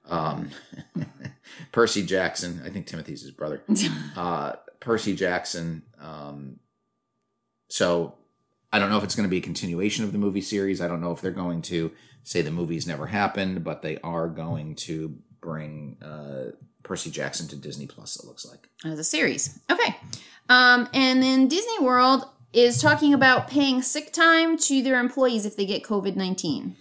um, 0.09 0.49
Percy 1.71 2.03
Jackson. 2.03 2.61
I 2.65 2.69
think 2.69 2.87
Timothy's 2.87 3.21
his 3.21 3.31
brother. 3.31 3.61
Uh, 4.15 4.53
Percy 4.79 5.15
Jackson. 5.15 5.83
Um, 5.99 6.59
so 7.69 8.15
I 8.71 8.79
don't 8.79 8.89
know 8.89 8.97
if 8.97 9.03
it's 9.03 9.15
going 9.15 9.27
to 9.27 9.29
be 9.31 9.37
a 9.37 9.41
continuation 9.41 10.03
of 10.03 10.11
the 10.11 10.17
movie 10.17 10.41
series. 10.41 10.81
I 10.81 10.87
don't 10.87 11.01
know 11.01 11.11
if 11.11 11.21
they're 11.21 11.31
going 11.31 11.61
to 11.63 11.91
say 12.23 12.41
the 12.41 12.51
movies 12.51 12.87
never 12.87 13.05
happened, 13.05 13.63
but 13.63 13.81
they 13.81 13.97
are 13.99 14.27
going 14.27 14.75
to 14.75 15.17
bring 15.41 15.97
uh, 16.01 16.51
Percy 16.83 17.09
Jackson 17.11 17.47
to 17.49 17.55
Disney 17.55 17.87
Plus. 17.87 18.17
It 18.17 18.25
looks 18.25 18.45
like. 18.45 18.69
as 18.85 18.99
a 18.99 19.03
series. 19.03 19.59
Okay. 19.69 19.95
Um, 20.49 20.87
and 20.93 21.21
then 21.21 21.47
Disney 21.47 21.79
World 21.79 22.25
is 22.57 22.81
talking 22.81 23.13
about 23.13 23.47
paying 23.47 23.81
sick 23.81 24.11
time 24.11 24.57
to 24.57 24.81
their 24.81 24.99
employees 24.99 25.45
if 25.45 25.55
they 25.55 25.65
get 25.65 25.83
COVID 25.83 26.15
19. 26.15 26.75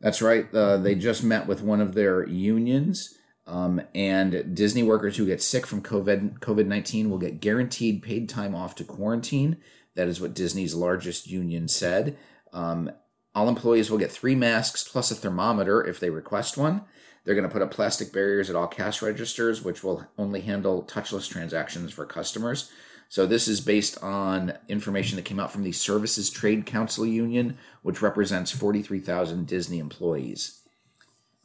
That's 0.00 0.22
right. 0.22 0.46
Uh, 0.54 0.76
they 0.76 0.94
just 0.94 1.24
met 1.24 1.48
with 1.48 1.60
one 1.60 1.80
of 1.80 1.94
their 1.94 2.24
unions, 2.24 3.18
um, 3.46 3.80
and 3.94 4.54
Disney 4.54 4.84
workers 4.84 5.16
who 5.16 5.26
get 5.26 5.42
sick 5.42 5.66
from 5.66 5.82
COVID 5.82 6.38
COVID 6.38 6.66
nineteen 6.66 7.10
will 7.10 7.18
get 7.18 7.40
guaranteed 7.40 8.02
paid 8.02 8.28
time 8.28 8.54
off 8.54 8.76
to 8.76 8.84
quarantine. 8.84 9.56
That 9.96 10.06
is 10.06 10.20
what 10.20 10.34
Disney's 10.34 10.74
largest 10.74 11.26
union 11.26 11.66
said. 11.66 12.16
Um, 12.52 12.92
all 13.34 13.48
employees 13.48 13.90
will 13.90 13.98
get 13.98 14.12
three 14.12 14.36
masks 14.36 14.86
plus 14.86 15.10
a 15.10 15.16
thermometer 15.16 15.84
if 15.84 15.98
they 15.98 16.10
request 16.10 16.56
one. 16.56 16.82
They're 17.24 17.34
going 17.34 17.46
to 17.46 17.52
put 17.52 17.62
up 17.62 17.70
plastic 17.72 18.12
barriers 18.12 18.48
at 18.48 18.56
all 18.56 18.68
cash 18.68 19.02
registers, 19.02 19.62
which 19.62 19.82
will 19.82 20.06
only 20.16 20.40
handle 20.40 20.84
touchless 20.84 21.28
transactions 21.28 21.92
for 21.92 22.06
customers. 22.06 22.70
So 23.08 23.26
this 23.26 23.48
is 23.48 23.60
based 23.60 24.02
on 24.02 24.52
information 24.68 25.16
that 25.16 25.24
came 25.24 25.40
out 25.40 25.50
from 25.50 25.62
the 25.62 25.72
Services 25.72 26.28
Trade 26.28 26.66
Council 26.66 27.06
Union, 27.06 27.56
which 27.82 28.02
represents 28.02 28.50
43,000 28.50 29.46
Disney 29.46 29.78
employees. 29.78 30.58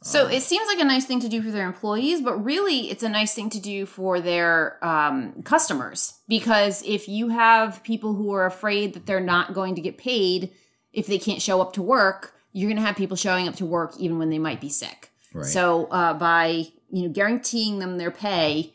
So 0.02 0.26
it 0.26 0.42
seems 0.42 0.68
like 0.68 0.80
a 0.80 0.84
nice 0.84 1.06
thing 1.06 1.20
to 1.20 1.30
do 1.30 1.40
for 1.40 1.50
their 1.50 1.64
employees, 1.64 2.20
but 2.20 2.44
really 2.44 2.90
it's 2.90 3.02
a 3.02 3.08
nice 3.08 3.34
thing 3.34 3.48
to 3.48 3.58
do 3.58 3.86
for 3.86 4.20
their 4.20 4.84
um, 4.84 5.42
customers. 5.44 6.12
Because 6.28 6.82
if 6.82 7.08
you 7.08 7.30
have 7.30 7.82
people 7.82 8.12
who 8.12 8.34
are 8.34 8.44
afraid 8.44 8.92
that 8.92 9.06
they're 9.06 9.20
not 9.20 9.54
going 9.54 9.74
to 9.76 9.80
get 9.80 9.96
paid 9.96 10.50
if 10.92 11.06
they 11.06 11.18
can't 11.18 11.40
show 11.40 11.62
up 11.62 11.72
to 11.72 11.82
work, 11.82 12.34
you're 12.52 12.68
going 12.68 12.80
to 12.80 12.86
have 12.86 12.96
people 12.96 13.16
showing 13.16 13.48
up 13.48 13.56
to 13.56 13.64
work 13.64 13.94
even 13.98 14.18
when 14.18 14.28
they 14.28 14.38
might 14.38 14.60
be 14.60 14.68
sick. 14.68 15.10
Right. 15.32 15.46
So 15.46 15.86
uh, 15.86 16.12
by 16.12 16.66
you 16.90 17.04
know 17.04 17.08
guaranteeing 17.08 17.78
them 17.78 17.96
their 17.96 18.10
pay, 18.10 18.74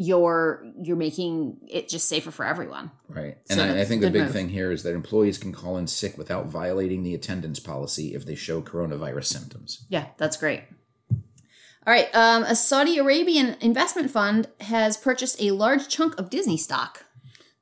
you're 0.00 0.64
you're 0.80 0.96
making 0.96 1.56
it 1.68 1.88
just 1.88 2.08
safer 2.08 2.30
for 2.30 2.44
everyone. 2.44 2.92
Right. 3.08 3.36
And 3.50 3.58
So 3.58 3.64
I, 3.64 3.80
I 3.80 3.84
think 3.84 4.00
the 4.00 4.10
big 4.10 4.22
move. 4.22 4.32
thing 4.32 4.48
here 4.48 4.70
is 4.70 4.84
that 4.84 4.94
employees 4.94 5.38
can 5.38 5.52
call 5.52 5.76
in 5.76 5.88
sick 5.88 6.16
without 6.16 6.46
violating 6.46 7.02
the 7.02 7.14
attendance 7.14 7.58
policy 7.58 8.14
if 8.14 8.24
they 8.24 8.36
show 8.36 8.62
coronavirus 8.62 9.24
symptoms. 9.24 9.84
Yeah, 9.88 10.06
that's 10.16 10.36
great. 10.36 10.62
All 11.10 11.94
right, 11.94 12.14
um, 12.14 12.44
a 12.44 12.54
Saudi 12.54 12.98
Arabian 12.98 13.56
investment 13.60 14.10
fund 14.10 14.46
has 14.60 14.96
purchased 14.96 15.42
a 15.42 15.50
large 15.50 15.88
chunk 15.88 16.18
of 16.18 16.30
Disney 16.30 16.56
stock. 16.58 17.04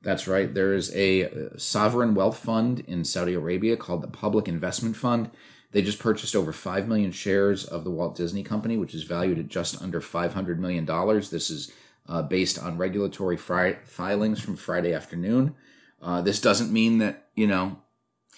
That's 0.03 0.27
right. 0.27 0.53
There 0.53 0.73
is 0.73 0.95
a 0.95 1.25
uh, 1.25 1.29
sovereign 1.57 2.13
wealth 2.13 2.37
fund 2.37 2.81
in 2.81 3.03
Saudi 3.03 3.33
Arabia 3.33 3.77
called 3.77 4.03
the 4.03 4.07
Public 4.07 4.47
Investment 4.47 4.95
Fund. 4.95 5.31
They 5.71 5.81
just 5.81 5.99
purchased 5.99 6.35
over 6.35 6.53
5 6.53 6.87
million 6.87 7.11
shares 7.11 7.65
of 7.65 7.83
the 7.83 7.89
Walt 7.89 8.15
Disney 8.15 8.43
Company, 8.43 8.77
which 8.77 8.93
is 8.93 9.03
valued 9.03 9.39
at 9.39 9.47
just 9.47 9.81
under 9.81 9.99
$500 10.01 10.57
million. 10.59 10.85
This 10.85 11.49
is 11.49 11.71
uh, 12.07 12.21
based 12.21 12.57
on 12.59 12.77
regulatory 12.77 13.37
fri- 13.37 13.77
filings 13.85 14.39
from 14.39 14.55
Friday 14.55 14.93
afternoon. 14.93 15.55
Uh, 16.01 16.21
this 16.21 16.39
doesn't 16.39 16.71
mean 16.71 16.99
that, 16.99 17.27
you 17.35 17.47
know, 17.47 17.77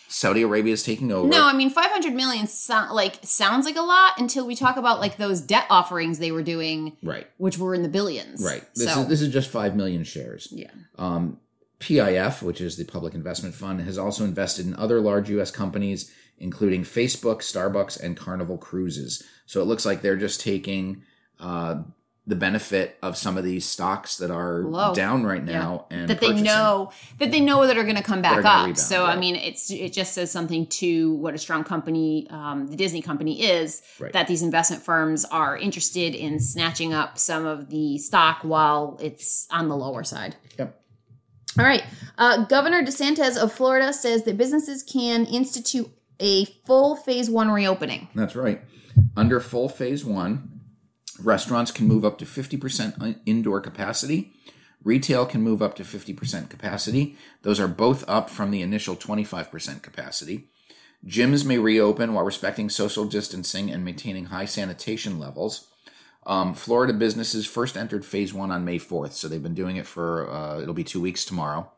Saudi 0.07 0.41
Arabia 0.41 0.73
is 0.73 0.81
taking 0.81 1.11
over. 1.11 1.27
No, 1.27 1.45
I 1.45 1.53
mean 1.53 1.69
500 1.69 2.13
million 2.13 2.47
so- 2.47 2.87
like 2.91 3.19
sounds 3.23 3.65
like 3.65 3.75
a 3.75 3.81
lot 3.81 4.13
until 4.19 4.47
we 4.47 4.55
talk 4.55 4.75
about 4.77 4.99
like 4.99 5.17
those 5.17 5.39
debt 5.41 5.65
offerings 5.69 6.17
they 6.17 6.31
were 6.31 6.41
doing 6.41 6.97
Right, 7.03 7.27
which 7.37 7.57
were 7.59 7.75
in 7.75 7.83
the 7.83 7.89
billions. 7.89 8.43
right. 8.43 8.63
This, 8.75 8.91
so, 8.91 9.01
is, 9.01 9.07
this 9.07 9.21
is 9.21 9.31
just 9.31 9.49
5 9.51 9.75
million 9.75 10.03
shares. 10.03 10.47
yeah. 10.51 10.71
Um, 10.97 11.39
PIF, 11.79 12.41
which 12.41 12.59
is 12.59 12.75
the 12.75 12.83
Public 12.85 13.13
Investment 13.13 13.55
Fund, 13.55 13.81
has 13.81 13.97
also 13.97 14.25
invested 14.25 14.65
in 14.65 14.75
other 14.75 14.99
large 14.99 15.29
U.S. 15.29 15.49
companies, 15.49 16.11
including 16.37 16.83
Facebook, 16.83 17.37
Starbucks, 17.37 17.97
and 18.01 18.17
Carnival 18.17 18.57
Cruises. 18.57 19.23
So 19.45 19.61
it 19.61 19.65
looks 19.65 19.85
like 19.85 20.01
they're 20.01 20.17
just 20.17 20.41
taking 20.41 21.03
uh, 21.39 21.83
the 22.29 22.35
benefit 22.35 22.95
of 23.01 23.17
some 23.17 23.39
of 23.39 23.43
these 23.43 23.65
stocks 23.65 24.17
that 24.17 24.29
are 24.29 24.59
Low. 24.59 24.93
down 24.93 25.23
right 25.23 25.43
now 25.43 25.87
and 25.89 26.07
that 26.07 26.21
they 26.21 26.31
know 26.31 26.91
that 27.17 27.31
they 27.31 27.39
know 27.39 27.65
that 27.65 27.75
are 27.75 27.83
going 27.83 27.95
to 27.95 28.03
come 28.03 28.21
back 28.21 28.45
up. 28.45 28.67
rebound, 28.67 28.77
so 28.77 29.03
I 29.03 29.15
mean, 29.15 29.35
it's 29.35 29.71
it 29.71 29.93
just 29.93 30.13
says 30.13 30.29
something 30.29 30.67
to 30.67 31.15
what 31.15 31.33
a 31.33 31.39
strong 31.39 31.63
company, 31.63 32.27
um, 32.29 32.67
the 32.67 32.75
Disney 32.75 33.01
company 33.01 33.41
is. 33.41 33.81
Right. 33.99 34.13
That 34.13 34.27
these 34.27 34.43
investment 34.43 34.83
firms 34.83 35.25
are 35.25 35.57
interested 35.57 36.13
in 36.13 36.39
snatching 36.39 36.93
up 36.93 37.17
some 37.17 37.47
of 37.47 37.71
the 37.71 37.97
stock 37.97 38.41
while 38.43 38.99
it's 39.01 39.47
on 39.49 39.67
the 39.67 39.75
lower 39.75 40.03
side. 40.03 40.35
Yep. 40.59 40.79
All 41.57 41.65
right. 41.65 41.83
Uh, 42.19 42.45
Governor 42.45 42.83
DeSantis 42.83 43.41
of 43.41 43.51
Florida 43.51 43.91
says 43.91 44.23
that 44.25 44.37
businesses 44.37 44.83
can 44.83 45.25
institute 45.25 45.89
a 46.19 46.45
full 46.67 46.95
phase 46.95 47.27
one 47.27 47.49
reopening. 47.49 48.07
That's 48.13 48.35
right. 48.35 48.61
Under 49.17 49.39
full 49.39 49.67
phase 49.67 50.05
one, 50.05 50.58
restaurants 51.23 51.71
can 51.71 51.87
move 51.87 52.05
up 52.05 52.17
to 52.19 52.25
50% 52.25 53.19
indoor 53.25 53.61
capacity. 53.61 54.33
Retail 54.83 55.25
can 55.25 55.41
move 55.41 55.61
up 55.61 55.75
to 55.75 55.83
50% 55.83 56.49
capacity. 56.49 57.17
Those 57.41 57.59
are 57.59 57.67
both 57.67 58.07
up 58.07 58.29
from 58.29 58.51
the 58.51 58.61
initial 58.61 58.95
25% 58.95 59.81
capacity. 59.81 60.49
Gyms 61.05 61.45
may 61.45 61.57
reopen 61.57 62.13
while 62.13 62.25
respecting 62.25 62.69
social 62.69 63.05
distancing 63.05 63.71
and 63.71 63.83
maintaining 63.83 64.25
high 64.25 64.45
sanitation 64.45 65.19
levels. 65.19 65.67
Um, 66.25 66.53
Florida 66.53 66.93
businesses 66.93 67.45
first 67.45 67.77
entered 67.77 68.05
phase 68.05 68.33
one 68.33 68.51
on 68.51 68.65
May 68.65 68.77
4th, 68.77 69.13
so 69.13 69.27
they've 69.27 69.41
been 69.41 69.53
doing 69.53 69.77
it 69.77 69.87
for, 69.87 70.29
uh, 70.29 70.61
it'll 70.61 70.73
be 70.73 70.83
two 70.83 71.01
weeks 71.01 71.25
tomorrow. 71.25 71.71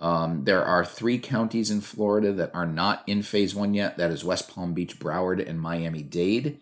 Um, 0.00 0.44
there 0.44 0.64
are 0.64 0.84
three 0.84 1.18
counties 1.18 1.70
in 1.70 1.80
Florida 1.80 2.32
that 2.32 2.54
are 2.54 2.66
not 2.66 3.02
in 3.06 3.22
phase 3.22 3.54
one 3.54 3.74
yet. 3.74 3.96
That 3.96 4.10
is 4.10 4.24
West 4.24 4.48
Palm 4.48 4.74
Beach, 4.74 4.98
Broward, 4.98 5.46
and 5.46 5.60
Miami 5.60 6.02
Dade. 6.02 6.60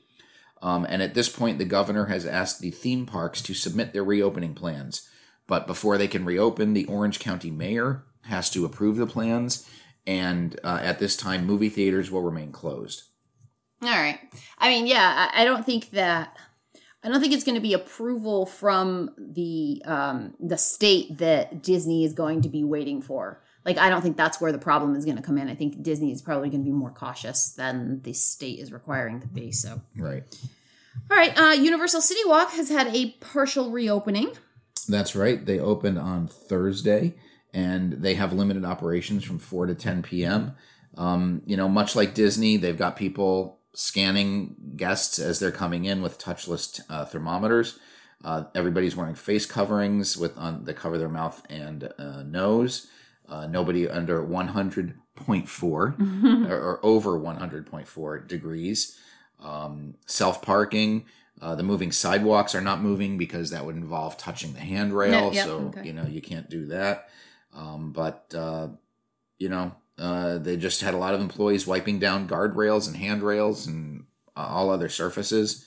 Um, 0.62 0.86
and 0.88 1.02
at 1.02 1.14
this 1.14 1.28
point, 1.28 1.58
the 1.58 1.64
governor 1.64 2.06
has 2.06 2.26
asked 2.26 2.60
the 2.60 2.70
theme 2.70 3.06
parks 3.06 3.42
to 3.42 3.54
submit 3.54 3.92
their 3.92 4.04
reopening 4.04 4.54
plans. 4.54 5.08
But 5.46 5.66
before 5.66 5.98
they 5.98 6.08
can 6.08 6.24
reopen, 6.24 6.72
the 6.72 6.86
Orange 6.86 7.18
County 7.18 7.50
mayor 7.50 8.04
has 8.22 8.50
to 8.50 8.64
approve 8.64 8.96
the 8.96 9.06
plans. 9.06 9.68
And 10.06 10.58
uh, 10.64 10.80
at 10.82 10.98
this 10.98 11.16
time, 11.16 11.46
movie 11.46 11.68
theaters 11.68 12.10
will 12.10 12.22
remain 12.22 12.52
closed. 12.52 13.04
All 13.82 13.90
right. 13.90 14.18
I 14.58 14.68
mean, 14.70 14.86
yeah, 14.86 15.30
I, 15.32 15.42
I 15.42 15.44
don't 15.44 15.64
think 15.64 15.90
that 15.90 16.36
I 17.02 17.08
don't 17.08 17.20
think 17.20 17.32
it's 17.32 17.44
going 17.44 17.56
to 17.56 17.60
be 17.60 17.74
approval 17.74 18.46
from 18.46 19.10
the 19.16 19.82
um, 19.84 20.34
the 20.40 20.58
state 20.58 21.18
that 21.18 21.62
Disney 21.62 22.04
is 22.04 22.12
going 22.12 22.42
to 22.42 22.48
be 22.48 22.64
waiting 22.64 23.00
for. 23.02 23.42
Like, 23.66 23.78
I 23.78 23.90
don't 23.90 24.00
think 24.00 24.16
that's 24.16 24.40
where 24.40 24.52
the 24.52 24.58
problem 24.58 24.94
is 24.94 25.04
going 25.04 25.16
to 25.16 25.22
come 25.22 25.36
in. 25.38 25.48
I 25.48 25.54
think 25.56 25.82
Disney 25.82 26.12
is 26.12 26.22
probably 26.22 26.48
going 26.50 26.62
to 26.62 26.64
be 26.64 26.72
more 26.72 26.92
cautious 26.92 27.50
than 27.50 28.00
the 28.02 28.12
state 28.12 28.60
is 28.60 28.72
requiring 28.72 29.20
to 29.20 29.26
be. 29.26 29.50
So, 29.50 29.82
Right. 29.96 30.22
all 31.10 31.16
right. 31.16 31.36
Uh, 31.36 31.50
Universal 31.52 32.00
City 32.00 32.20
Walk 32.26 32.50
has 32.52 32.68
had 32.68 32.94
a 32.94 33.10
partial 33.20 33.72
reopening. 33.72 34.32
That's 34.88 35.16
right. 35.16 35.44
They 35.44 35.58
opened 35.58 35.98
on 35.98 36.28
Thursday, 36.28 37.16
and 37.52 37.94
they 37.94 38.14
have 38.14 38.32
limited 38.32 38.64
operations 38.64 39.24
from 39.24 39.40
4 39.40 39.66
to 39.66 39.74
10 39.74 40.02
p.m. 40.04 40.52
Um, 40.96 41.42
you 41.44 41.56
know, 41.56 41.68
much 41.68 41.96
like 41.96 42.14
Disney, 42.14 42.56
they've 42.56 42.78
got 42.78 42.94
people 42.96 43.58
scanning 43.74 44.54
guests 44.76 45.18
as 45.18 45.40
they're 45.40 45.50
coming 45.50 45.84
in 45.86 46.02
with 46.02 46.18
touchless 46.20 46.80
uh, 46.88 47.04
thermometers. 47.04 47.78
Uh, 48.24 48.44
everybody's 48.54 48.94
wearing 48.96 49.14
face 49.16 49.44
coverings 49.44 50.16
with 50.16 50.38
on 50.38 50.64
that 50.64 50.74
cover 50.74 50.98
their 50.98 51.08
mouth 51.08 51.42
and 51.50 51.92
uh, 51.98 52.22
nose. 52.22 52.86
Uh, 53.28 53.46
nobody 53.46 53.88
under 53.88 54.22
100.4 54.22 55.62
or, 56.50 56.56
or 56.56 56.80
over 56.84 57.18
100.4 57.18 58.28
degrees. 58.28 58.98
Um, 59.42 59.94
Self 60.06 60.42
parking. 60.42 61.06
Uh, 61.40 61.54
the 61.54 61.62
moving 61.62 61.92
sidewalks 61.92 62.54
are 62.54 62.62
not 62.62 62.80
moving 62.80 63.18
because 63.18 63.50
that 63.50 63.66
would 63.66 63.76
involve 63.76 64.16
touching 64.16 64.54
the 64.54 64.60
handrail. 64.60 65.12
Yeah, 65.12 65.30
yeah, 65.32 65.44
so, 65.44 65.56
okay. 65.68 65.84
you 65.84 65.92
know, 65.92 66.06
you 66.06 66.22
can't 66.22 66.48
do 66.48 66.66
that. 66.66 67.08
Um, 67.54 67.92
but, 67.92 68.32
uh, 68.34 68.68
you 69.38 69.50
know, 69.50 69.74
uh, 69.98 70.38
they 70.38 70.56
just 70.56 70.80
had 70.80 70.94
a 70.94 70.98
lot 70.98 71.14
of 71.14 71.20
employees 71.20 71.66
wiping 71.66 71.98
down 71.98 72.28
guardrails 72.28 72.86
and 72.86 72.96
handrails 72.96 73.66
and 73.66 74.04
uh, 74.36 74.46
all 74.48 74.70
other 74.70 74.88
surfaces. 74.88 75.66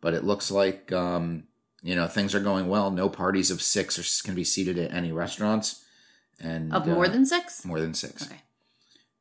But 0.00 0.14
it 0.14 0.24
looks 0.24 0.50
like, 0.50 0.92
um, 0.92 1.44
you 1.82 1.96
know, 1.96 2.06
things 2.06 2.34
are 2.34 2.40
going 2.40 2.68
well. 2.68 2.90
No 2.90 3.08
parties 3.08 3.50
of 3.50 3.62
six 3.62 3.98
are, 3.98 4.24
can 4.24 4.34
be 4.36 4.44
seated 4.44 4.78
at 4.78 4.92
any 4.92 5.10
restaurants. 5.10 5.84
And 6.40 6.72
Of 6.72 6.86
more 6.86 7.06
uh, 7.06 7.08
than 7.08 7.26
six? 7.26 7.64
more 7.64 7.80
than 7.80 7.94
six. 7.94 8.22
Okay. 8.26 8.40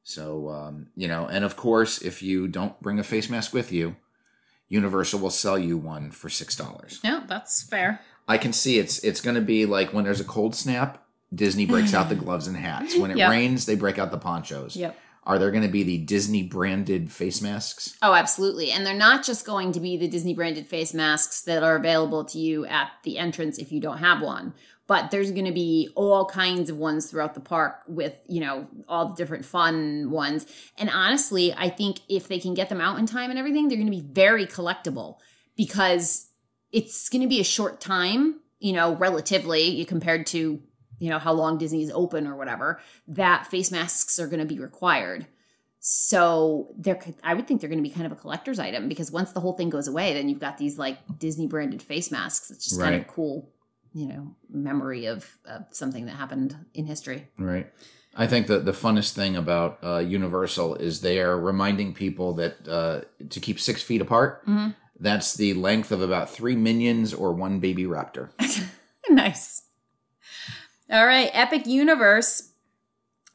So, 0.03 0.49
um, 0.49 0.87
you 0.95 1.07
know, 1.07 1.27
and 1.27 1.43
of 1.43 1.55
course, 1.57 2.01
if 2.01 2.21
you 2.21 2.47
don't 2.47 2.79
bring 2.81 2.99
a 2.99 3.03
face 3.03 3.29
mask 3.29 3.53
with 3.53 3.71
you, 3.71 3.95
Universal 4.69 5.19
will 5.19 5.29
sell 5.29 5.57
you 5.57 5.77
one 5.77 6.11
for 6.11 6.29
six 6.29 6.55
dollars. 6.55 6.99
Yeah, 7.03 7.23
that's 7.27 7.63
fair. 7.63 8.01
I 8.27 8.37
can 8.37 8.51
see 8.53 8.79
it's 8.79 8.99
it's 8.99 9.21
going 9.21 9.35
to 9.35 9.41
be 9.41 9.65
like 9.65 9.93
when 9.93 10.03
there's 10.03 10.19
a 10.19 10.25
cold 10.25 10.55
snap, 10.55 11.03
Disney 11.33 11.65
breaks 11.65 11.93
out 11.93 12.09
the 12.09 12.15
gloves 12.23 12.47
and 12.47 12.57
hats. 12.57 12.97
When 12.97 13.11
it 13.11 13.17
Yep. 13.17 13.29
rains, 13.31 13.65
they 13.65 13.75
break 13.75 13.97
out 13.97 14.11
the 14.11 14.17
ponchos. 14.17 14.75
Yep. 14.75 14.97
Are 15.23 15.39
there 15.39 15.51
going 15.51 15.63
to 15.63 15.69
be 15.69 15.83
the 15.83 15.97
Disney 15.97 16.43
branded 16.43 17.11
face 17.11 17.41
masks? 17.41 17.97
Oh, 18.01 18.13
absolutely. 18.13 18.71
And 18.71 18.85
they're 18.85 18.93
not 18.93 19.25
just 19.25 19.45
going 19.45 19.73
to 19.73 19.79
be 19.81 19.97
the 19.97 20.07
Disney 20.07 20.33
branded 20.33 20.67
face 20.67 20.93
masks 20.93 21.41
that 21.43 21.63
are 21.63 21.75
available 21.75 22.23
to 22.25 22.39
you 22.39 22.65
at 22.65 22.91
the 23.03 23.17
entrance 23.17 23.57
if 23.57 23.71
you 23.73 23.81
don't 23.81 23.97
have 23.97 24.21
one. 24.21 24.53
But 24.87 25.11
there's 25.11 25.31
going 25.31 25.45
to 25.45 25.51
be 25.51 25.89
all 25.95 26.25
kinds 26.25 26.69
of 26.69 26.77
ones 26.77 27.11
throughout 27.11 27.33
the 27.33 27.41
park 27.41 27.81
with, 27.87 28.15
you 28.27 28.39
know, 28.39 28.67
all 28.87 29.09
the 29.09 29.15
different 29.15 29.45
fun 29.45 30.09
ones. 30.09 30.45
And 30.77 30.89
honestly, 30.89 31.53
I 31.53 31.69
think 31.69 31.99
if 32.07 32.29
they 32.29 32.39
can 32.39 32.53
get 32.53 32.69
them 32.69 32.79
out 32.79 32.97
in 32.97 33.05
time 33.05 33.29
and 33.29 33.37
everything, 33.37 33.67
they're 33.67 33.77
going 33.77 33.91
to 33.91 33.91
be 33.91 34.07
very 34.09 34.45
collectible 34.47 35.17
because 35.57 36.29
it's 36.71 37.09
going 37.09 37.21
to 37.21 37.27
be 37.27 37.41
a 37.41 37.43
short 37.43 37.81
time, 37.81 38.39
you 38.59 38.71
know, 38.71 38.95
relatively 38.95 39.83
compared 39.85 40.25
to, 40.27 40.61
you 40.99 41.09
know, 41.09 41.19
how 41.19 41.33
long 41.33 41.57
Disney 41.57 41.83
is 41.83 41.91
open 41.91 42.25
or 42.25 42.35
whatever, 42.35 42.79
that 43.09 43.47
face 43.47 43.71
masks 43.71 44.19
are 44.19 44.27
going 44.27 44.39
to 44.39 44.45
be 44.45 44.59
required. 44.59 45.27
So 45.79 46.73
there, 46.77 46.99
I 47.23 47.33
would 47.33 47.47
think 47.47 47.61
they're 47.61 47.69
going 47.69 47.83
to 47.83 47.87
be 47.87 47.93
kind 47.93 48.05
of 48.05 48.11
a 48.11 48.15
collector's 48.15 48.59
item 48.59 48.89
because 48.89 49.11
once 49.11 49.31
the 49.31 49.39
whole 49.39 49.53
thing 49.53 49.69
goes 49.69 49.87
away, 49.87 50.13
then 50.13 50.27
you've 50.27 50.39
got 50.39 50.57
these 50.57 50.77
like 50.77 50.97
Disney 51.19 51.47
branded 51.47 51.81
face 51.81 52.11
masks. 52.11 52.51
It's 52.51 52.65
just 52.65 52.81
kind 52.81 52.95
of 52.95 53.07
cool, 53.07 53.49
you 53.97 54.07
know, 54.07 54.35
memory 54.49 55.07
of, 55.07 55.37
of 55.45 55.65
something 55.71 56.05
that 56.05 56.11
happened 56.15 56.55
in 56.75 56.85
history. 56.85 57.27
Right. 57.39 57.67
I 58.15 58.27
think 58.27 58.45
that 58.47 58.63
the 58.63 58.71
funnest 58.71 59.13
thing 59.13 59.35
about 59.35 59.79
uh, 59.83 59.97
Universal 59.97 60.75
is 60.75 61.01
they 61.01 61.19
are 61.19 61.39
reminding 61.39 61.93
people 61.93 62.33
that 62.35 62.67
uh, 62.67 63.01
to 63.29 63.39
keep 63.39 63.59
six 63.59 63.81
feet 63.81 64.01
apart. 64.01 64.45
Mhm. 64.45 64.75
That's 64.99 65.33
the 65.35 65.53
length 65.53 65.91
of 65.91 66.01
about 66.01 66.29
three 66.29 66.55
minions 66.55 67.13
or 67.13 67.33
one 67.33 67.59
baby 67.59 67.85
raptor. 67.85 68.29
nice. 69.09 69.63
All 70.89 71.05
right, 71.05 71.29
Epic 71.33 71.65
Universe, 71.67 72.51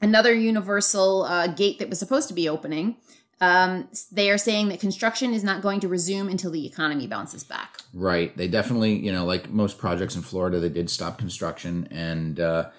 another 0.00 0.32
Universal 0.34 1.24
uh, 1.24 1.46
gate 1.48 1.78
that 1.80 1.88
was 1.90 1.98
supposed 1.98 2.28
to 2.28 2.34
be 2.34 2.48
opening. 2.48 2.96
Um, 3.40 3.88
they 4.12 4.30
are 4.30 4.38
saying 4.38 4.68
that 4.68 4.78
construction 4.78 5.34
is 5.34 5.42
not 5.42 5.62
going 5.62 5.80
to 5.80 5.88
resume 5.88 6.28
until 6.28 6.52
the 6.52 6.64
economy 6.64 7.08
bounces 7.08 7.42
back. 7.42 7.78
Right. 7.92 8.36
They 8.36 8.46
definitely, 8.46 8.94
you 8.94 9.10
know, 9.10 9.24
like 9.24 9.50
most 9.50 9.78
projects 9.78 10.14
in 10.14 10.22
Florida, 10.22 10.60
they 10.60 10.68
did 10.68 10.88
stop 10.88 11.18
construction. 11.18 11.88
And 11.90 12.38
uh, 12.38 12.70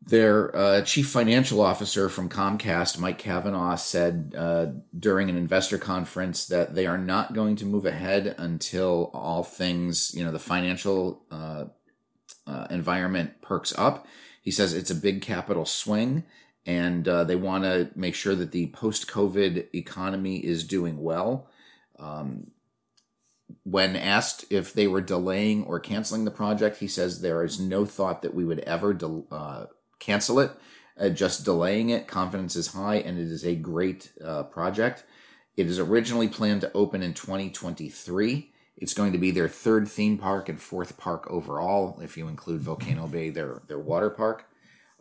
their 0.00 0.56
uh, 0.56 0.82
chief 0.82 1.10
financial 1.10 1.60
officer 1.60 2.08
from 2.08 2.30
Comcast, 2.30 2.98
Mike 2.98 3.18
Cavanagh, 3.18 3.76
said 3.76 4.32
uh, 4.36 4.66
during 4.98 5.28
an 5.28 5.36
investor 5.36 5.76
conference 5.76 6.46
that 6.46 6.74
they 6.74 6.86
are 6.86 6.96
not 6.96 7.34
going 7.34 7.56
to 7.56 7.66
move 7.66 7.84
ahead 7.84 8.34
until 8.38 9.10
all 9.12 9.42
things, 9.42 10.14
you 10.14 10.24
know, 10.24 10.32
the 10.32 10.38
financial 10.38 11.22
uh, 11.30 11.64
uh, 12.46 12.66
environment 12.70 13.42
perks 13.42 13.74
up. 13.76 14.06
He 14.40 14.50
says 14.50 14.72
it's 14.72 14.90
a 14.90 14.94
big 14.94 15.20
capital 15.20 15.66
swing 15.66 16.24
and 16.68 17.08
uh, 17.08 17.24
they 17.24 17.34
want 17.34 17.64
to 17.64 17.88
make 17.94 18.14
sure 18.14 18.34
that 18.34 18.52
the 18.52 18.66
post-COVID 18.66 19.74
economy 19.74 20.36
is 20.36 20.64
doing 20.64 21.02
well. 21.02 21.48
Um, 21.98 22.50
when 23.64 23.96
asked 23.96 24.44
if 24.50 24.74
they 24.74 24.86
were 24.86 25.00
delaying 25.00 25.64
or 25.64 25.80
canceling 25.80 26.26
the 26.26 26.30
project, 26.30 26.76
he 26.76 26.86
says 26.86 27.22
there 27.22 27.42
is 27.42 27.58
no 27.58 27.86
thought 27.86 28.20
that 28.20 28.34
we 28.34 28.44
would 28.44 28.58
ever 28.60 28.92
de- 28.92 29.22
uh, 29.30 29.64
cancel 29.98 30.38
it. 30.40 30.50
Uh, 31.00 31.08
just 31.08 31.42
delaying 31.42 31.88
it, 31.88 32.06
confidence 32.06 32.54
is 32.54 32.74
high, 32.74 32.96
and 32.96 33.18
it 33.18 33.28
is 33.28 33.46
a 33.46 33.54
great 33.54 34.12
uh, 34.22 34.42
project. 34.42 35.04
It 35.56 35.68
is 35.68 35.78
originally 35.78 36.28
planned 36.28 36.60
to 36.60 36.72
open 36.74 37.02
in 37.02 37.14
2023. 37.14 38.52
It's 38.76 38.92
going 38.92 39.12
to 39.12 39.18
be 39.18 39.30
their 39.30 39.48
third 39.48 39.88
theme 39.88 40.18
park 40.18 40.50
and 40.50 40.60
fourth 40.60 40.98
park 40.98 41.26
overall, 41.30 41.98
if 42.02 42.18
you 42.18 42.28
include 42.28 42.60
Volcano 42.60 43.06
Bay, 43.06 43.30
their 43.30 43.62
their 43.68 43.78
water 43.78 44.10
park. 44.10 44.44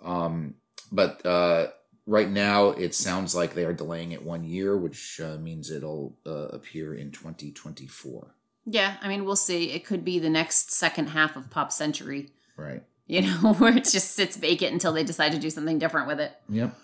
Um, 0.01 0.55
but 0.91 1.25
uh, 1.25 1.67
right 2.05 2.29
now 2.29 2.69
it 2.69 2.93
sounds 2.95 3.35
like 3.35 3.53
they 3.53 3.65
are 3.65 3.73
delaying 3.73 4.11
it 4.11 4.23
one 4.23 4.43
year, 4.43 4.77
which 4.77 5.19
uh, 5.23 5.37
means 5.37 5.71
it'll 5.71 6.17
uh, 6.25 6.47
appear 6.49 6.93
in 6.93 7.11
2024. 7.11 8.33
Yeah, 8.65 8.95
I 9.01 9.07
mean, 9.07 9.23
we'll 9.25 9.35
see. 9.35 9.71
It 9.71 9.85
could 9.85 10.03
be 10.03 10.19
the 10.19 10.29
next 10.29 10.71
second 10.71 11.07
half 11.09 11.35
of 11.37 11.49
Pop 11.49 11.71
Century, 11.71 12.31
Right. 12.57 12.83
you 13.05 13.21
know, 13.21 13.53
where 13.57 13.75
it 13.77 13.85
just 13.85 14.11
sits 14.11 14.35
vacant 14.35 14.73
until 14.73 14.91
they 14.93 15.03
decide 15.03 15.31
to 15.31 15.39
do 15.39 15.49
something 15.49 15.79
different 15.79 16.07
with 16.07 16.19
it. 16.19 16.33
Yep. 16.49 16.75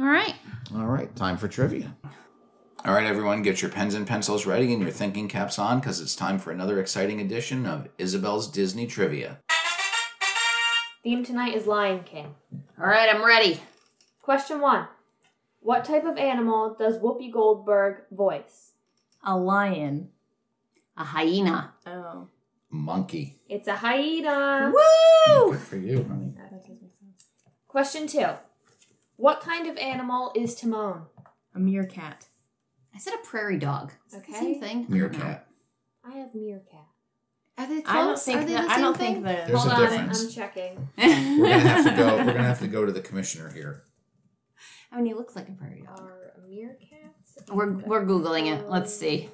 All 0.00 0.06
right. 0.06 0.34
All 0.74 0.86
right. 0.86 1.14
Time 1.14 1.36
for 1.36 1.46
trivia. 1.48 1.94
All 2.84 2.92
right, 2.92 3.06
everyone, 3.06 3.42
get 3.42 3.62
your 3.62 3.70
pens 3.70 3.94
and 3.94 4.04
pencils 4.04 4.44
ready 4.46 4.72
and 4.72 4.82
your 4.82 4.90
thinking 4.90 5.28
caps 5.28 5.56
on 5.56 5.78
because 5.78 6.00
it's 6.00 6.16
time 6.16 6.40
for 6.40 6.50
another 6.50 6.80
exciting 6.80 7.20
edition 7.20 7.64
of 7.64 7.86
Isabel's 7.98 8.50
Disney 8.50 8.88
Trivia. 8.88 9.38
Theme 11.02 11.24
tonight 11.24 11.54
is 11.54 11.66
Lion 11.66 12.04
King. 12.04 12.34
All 12.78 12.86
right, 12.86 13.12
I'm 13.12 13.24
ready. 13.24 13.60
Question 14.20 14.60
one 14.60 14.86
What 15.60 15.84
type 15.84 16.04
of 16.04 16.16
animal 16.16 16.76
does 16.78 16.98
Whoopi 16.98 17.32
Goldberg 17.32 18.02
voice? 18.10 18.72
A 19.24 19.36
lion. 19.36 20.10
A 20.96 21.04
hyena. 21.04 21.72
Oh. 21.86 22.28
Monkey. 22.70 23.38
It's 23.48 23.68
a 23.68 23.76
hyena. 23.76 24.72
Woo! 24.72 25.52
Good 25.52 25.60
for 25.60 25.76
you, 25.76 26.04
honey. 26.04 26.34
Question 27.66 28.06
two 28.06 28.26
What 29.16 29.40
kind 29.40 29.66
of 29.66 29.76
animal 29.78 30.32
is 30.36 30.54
Timon? 30.54 31.06
A 31.54 31.58
meerkat. 31.58 32.26
I 32.94 32.98
said 32.98 33.14
a 33.14 33.26
prairie 33.26 33.58
dog. 33.58 33.92
Is 34.06 34.12
that 34.12 34.26
the 34.26 34.32
Okay. 34.32 34.40
same 34.40 34.60
thing? 34.60 34.86
Meerkat. 34.88 35.46
I 36.04 36.14
have 36.18 36.34
meerkat. 36.34 36.86
Are 37.58 37.66
they 37.68 37.82
close? 37.82 37.86
I 37.96 38.04
don't 38.04 38.18
think 38.18 38.40
Are 38.40 38.44
they 38.44 38.52
that. 38.54 38.66
the 38.68 38.72
I 38.72 38.80
don't 38.80 38.96
thing? 38.96 39.12
think 39.14 39.24
that. 39.24 39.46
There's 39.46 39.58
Hold 39.60 39.72
a 39.72 39.74
on, 39.76 39.80
difference. 39.90 40.22
I'm 40.24 40.30
checking. 40.30 40.88
We're 40.96 41.48
gonna 41.48 41.58
have 41.58 41.84
to 41.84 41.90
go. 41.96 42.16
We're 42.16 42.24
gonna 42.24 42.42
have 42.42 42.60
to 42.60 42.66
go 42.68 42.86
to 42.86 42.92
the 42.92 43.00
commissioner 43.00 43.50
here. 43.52 43.82
I 44.90 44.96
mean, 44.96 45.06
he 45.06 45.14
looks 45.14 45.36
like 45.36 45.48
a 45.48 45.52
prairie 45.52 45.82
dog. 45.86 46.00
Are 46.00 46.34
meerkats? 46.50 47.52
We're 47.54 47.72
we're 47.72 48.04
googling 48.06 48.46
it. 48.54 48.68
Let's 48.68 48.94
see. 48.94 49.28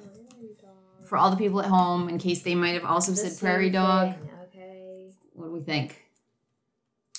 For 1.05 1.17
all 1.17 1.31
the 1.31 1.37
people 1.37 1.59
at 1.61 1.67
home, 1.67 2.07
in 2.07 2.19
case 2.19 2.43
they 2.43 2.53
might 2.55 2.75
have 2.75 2.85
also 2.85 3.11
The 3.11 3.17
said 3.17 3.39
prairie 3.39 3.69
dog. 3.71 4.13
thing, 4.13 4.29
Okay. 4.53 5.09
What 5.33 5.45
do 5.45 5.51
we 5.51 5.61
think? 5.61 6.03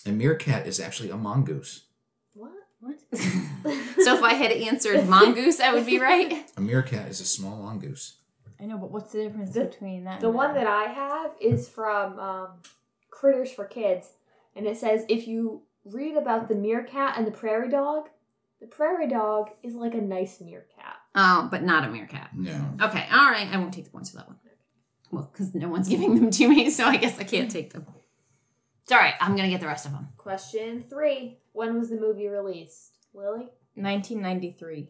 A 0.07 0.11
meerkat 0.11 0.67
is 0.67 0.79
actually 0.81 1.11
a 1.11 1.17
mongoose. 1.17 1.83
What? 2.35 2.53
What? 2.79 2.99
so 3.13 4.15
if 4.15 4.23
I 4.23 4.35
had 4.35 4.53
answered 4.53 5.07
mongoose, 5.09 5.59
I 5.61 5.73
would 5.75 5.85
be 5.87 5.99
right. 5.99 6.49
A 6.57 6.61
meerkat 6.61 7.09
is 7.09 7.21
a 7.21 7.25
small 7.27 7.57
mongoose. 7.57 8.17
I 8.61 8.67
know, 8.67 8.77
but 8.79 8.91
what's 8.91 9.13
the 9.13 9.23
difference 9.23 9.53
The- 9.53 9.65
between 9.65 10.05
that? 10.05 10.21
The 10.21 10.27
and 10.29 10.37
one 10.37 10.55
that 10.55 10.67
I 10.67 10.85
have 10.85 11.33
is 11.41 11.69
from 11.69 12.19
um, 12.19 12.49
Critters 13.11 13.51
for 13.53 13.65
Kids, 13.65 14.13
and 14.55 14.67
it 14.67 14.77
says 14.77 15.05
if 15.09 15.27
you 15.27 15.63
read 15.85 16.17
about 16.17 16.49
the 16.49 16.55
meerkat 16.55 17.17
and 17.17 17.27
the 17.27 17.31
prairie 17.31 17.71
dog, 17.71 18.09
the 18.61 18.67
prairie 18.67 19.09
dog 19.09 19.51
is 19.63 19.75
like 19.75 19.95
a 19.95 20.01
nice 20.01 20.41
meerkat. 20.41 20.97
Oh, 21.15 21.49
but 21.51 21.63
not 21.63 21.85
a 21.85 21.91
meerkat. 21.91 22.31
No. 22.37 22.75
Okay, 22.83 23.07
all 23.11 23.31
right. 23.31 23.49
I 23.51 23.57
won't 23.57 23.73
take 23.73 23.85
the 23.87 23.91
points 23.91 24.11
for 24.11 24.19
that 24.19 24.29
one. 24.29 24.37
Well, 25.11 25.29
because 25.33 25.55
no 25.55 25.69
one's 25.69 25.89
giving 25.95 26.15
them 26.15 26.31
to 26.31 26.49
me, 26.49 26.71
so 26.71 26.85
I 26.85 26.97
guess 26.99 27.19
I 27.19 27.25
can't 27.25 27.51
take 27.51 27.73
them. 27.73 27.87
It's 28.83 28.93
all 28.93 28.99
right. 28.99 29.15
I'm 29.21 29.35
gonna 29.37 29.49
get 29.49 29.61
the 29.61 29.67
rest 29.67 29.87
of 29.87 29.93
them. 29.93 30.09
Question 30.19 30.85
three: 30.91 31.39
When 31.53 31.79
was 31.79 31.89
the 31.91 31.97
movie 31.97 32.29
released? 32.29 32.97
Lily, 33.15 33.49
1993. 33.75 34.89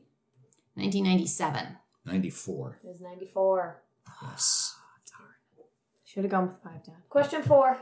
1997. 0.75 1.77
94. 2.11 2.79
it 2.83 2.89
was 2.89 3.01
ninety 3.01 3.27
four. 3.27 3.83
Yes. 4.23 4.77
Should 6.05 6.25
have 6.25 6.31
gone 6.33 6.49
with 6.49 6.57
five, 6.65 6.83
Dad. 6.85 6.97
Question 7.09 7.43
four: 7.43 7.77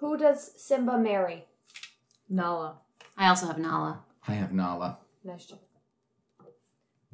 Who 0.00 0.18
does 0.18 0.50
Simba 0.56 0.98
marry? 0.98 1.44
Nala. 2.28 2.78
I 3.16 3.28
also 3.28 3.46
have 3.46 3.58
Nala. 3.58 4.00
I 4.26 4.32
have 4.32 4.52
Nala. 4.52 4.98
Nice 5.22 5.46
job. 5.46 5.60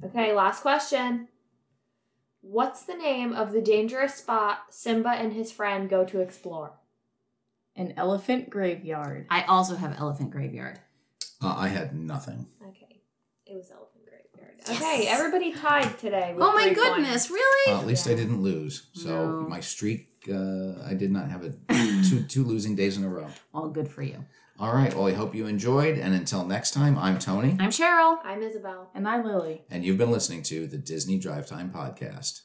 Okay, 0.04 0.32
last 0.32 0.62
question. 0.62 1.28
What's 2.40 2.82
the 2.82 2.94
name 2.94 3.32
of 3.32 3.52
the 3.52 3.60
dangerous 3.60 4.14
spot 4.14 4.64
Simba 4.70 5.10
and 5.10 5.32
his 5.32 5.52
friend 5.52 5.88
go 5.88 6.04
to 6.04 6.20
explore? 6.20 6.72
An 7.76 7.94
elephant 7.96 8.50
graveyard. 8.50 9.26
I 9.30 9.42
also 9.44 9.76
have 9.76 9.96
Elephant 9.98 10.30
Graveyard. 10.30 10.80
Uh, 11.42 11.54
I 11.56 11.68
had 11.68 11.94
nothing. 11.94 12.46
Okay, 12.68 13.02
it 13.46 13.54
was 13.54 13.70
Elephant 13.70 14.01
Graveyard. 14.64 14.82
Yes. 14.82 14.94
Okay, 15.00 15.06
everybody 15.08 15.52
tied 15.52 15.98
today. 15.98 16.32
With 16.34 16.42
Oh 16.44 16.52
my 16.52 16.64
three 16.66 16.74
goodness! 16.74 17.26
points. 17.26 17.30
Really? 17.30 17.72
Uh, 17.74 17.80
at 17.80 17.86
least 17.86 18.06
I 18.08 18.14
didn't 18.14 18.42
lose. 18.42 18.86
So 18.94 19.08
No. 19.40 19.48
my 19.48 19.60
streak, 19.60 20.08
uh, 20.30 20.82
I 20.84 20.94
did 20.94 21.10
not 21.10 21.30
have 21.30 21.44
a 21.44 21.50
two 22.08 22.22
two 22.28 22.44
losing 22.44 22.74
days 22.74 22.96
in 22.96 23.04
a 23.04 23.08
row. 23.08 23.28
All 23.54 23.68
good 23.68 23.88
for 23.88 24.02
you. 24.02 24.24
All 24.58 24.72
right. 24.72 24.94
Well, 24.94 25.08
I 25.08 25.12
hope 25.14 25.34
you 25.34 25.46
enjoyed. 25.46 25.98
And 25.98 26.14
until 26.14 26.44
next 26.46 26.70
time, 26.72 26.96
I'm 26.98 27.18
Tony, 27.18 27.56
I'm 27.58 27.70
Cheryl. 27.70 28.18
I'm 28.22 28.42
Isabel. 28.42 28.90
And 28.94 29.08
I'm 29.08 29.24
Lily. 29.24 29.62
and 29.70 29.84
you've 29.84 29.98
been 29.98 30.10
listening 30.12 30.42
to 30.44 30.66
the 30.66 30.78
Disney 30.78 31.18
Drive 31.18 31.46
Time 31.46 31.70
Podcast. 31.70 32.42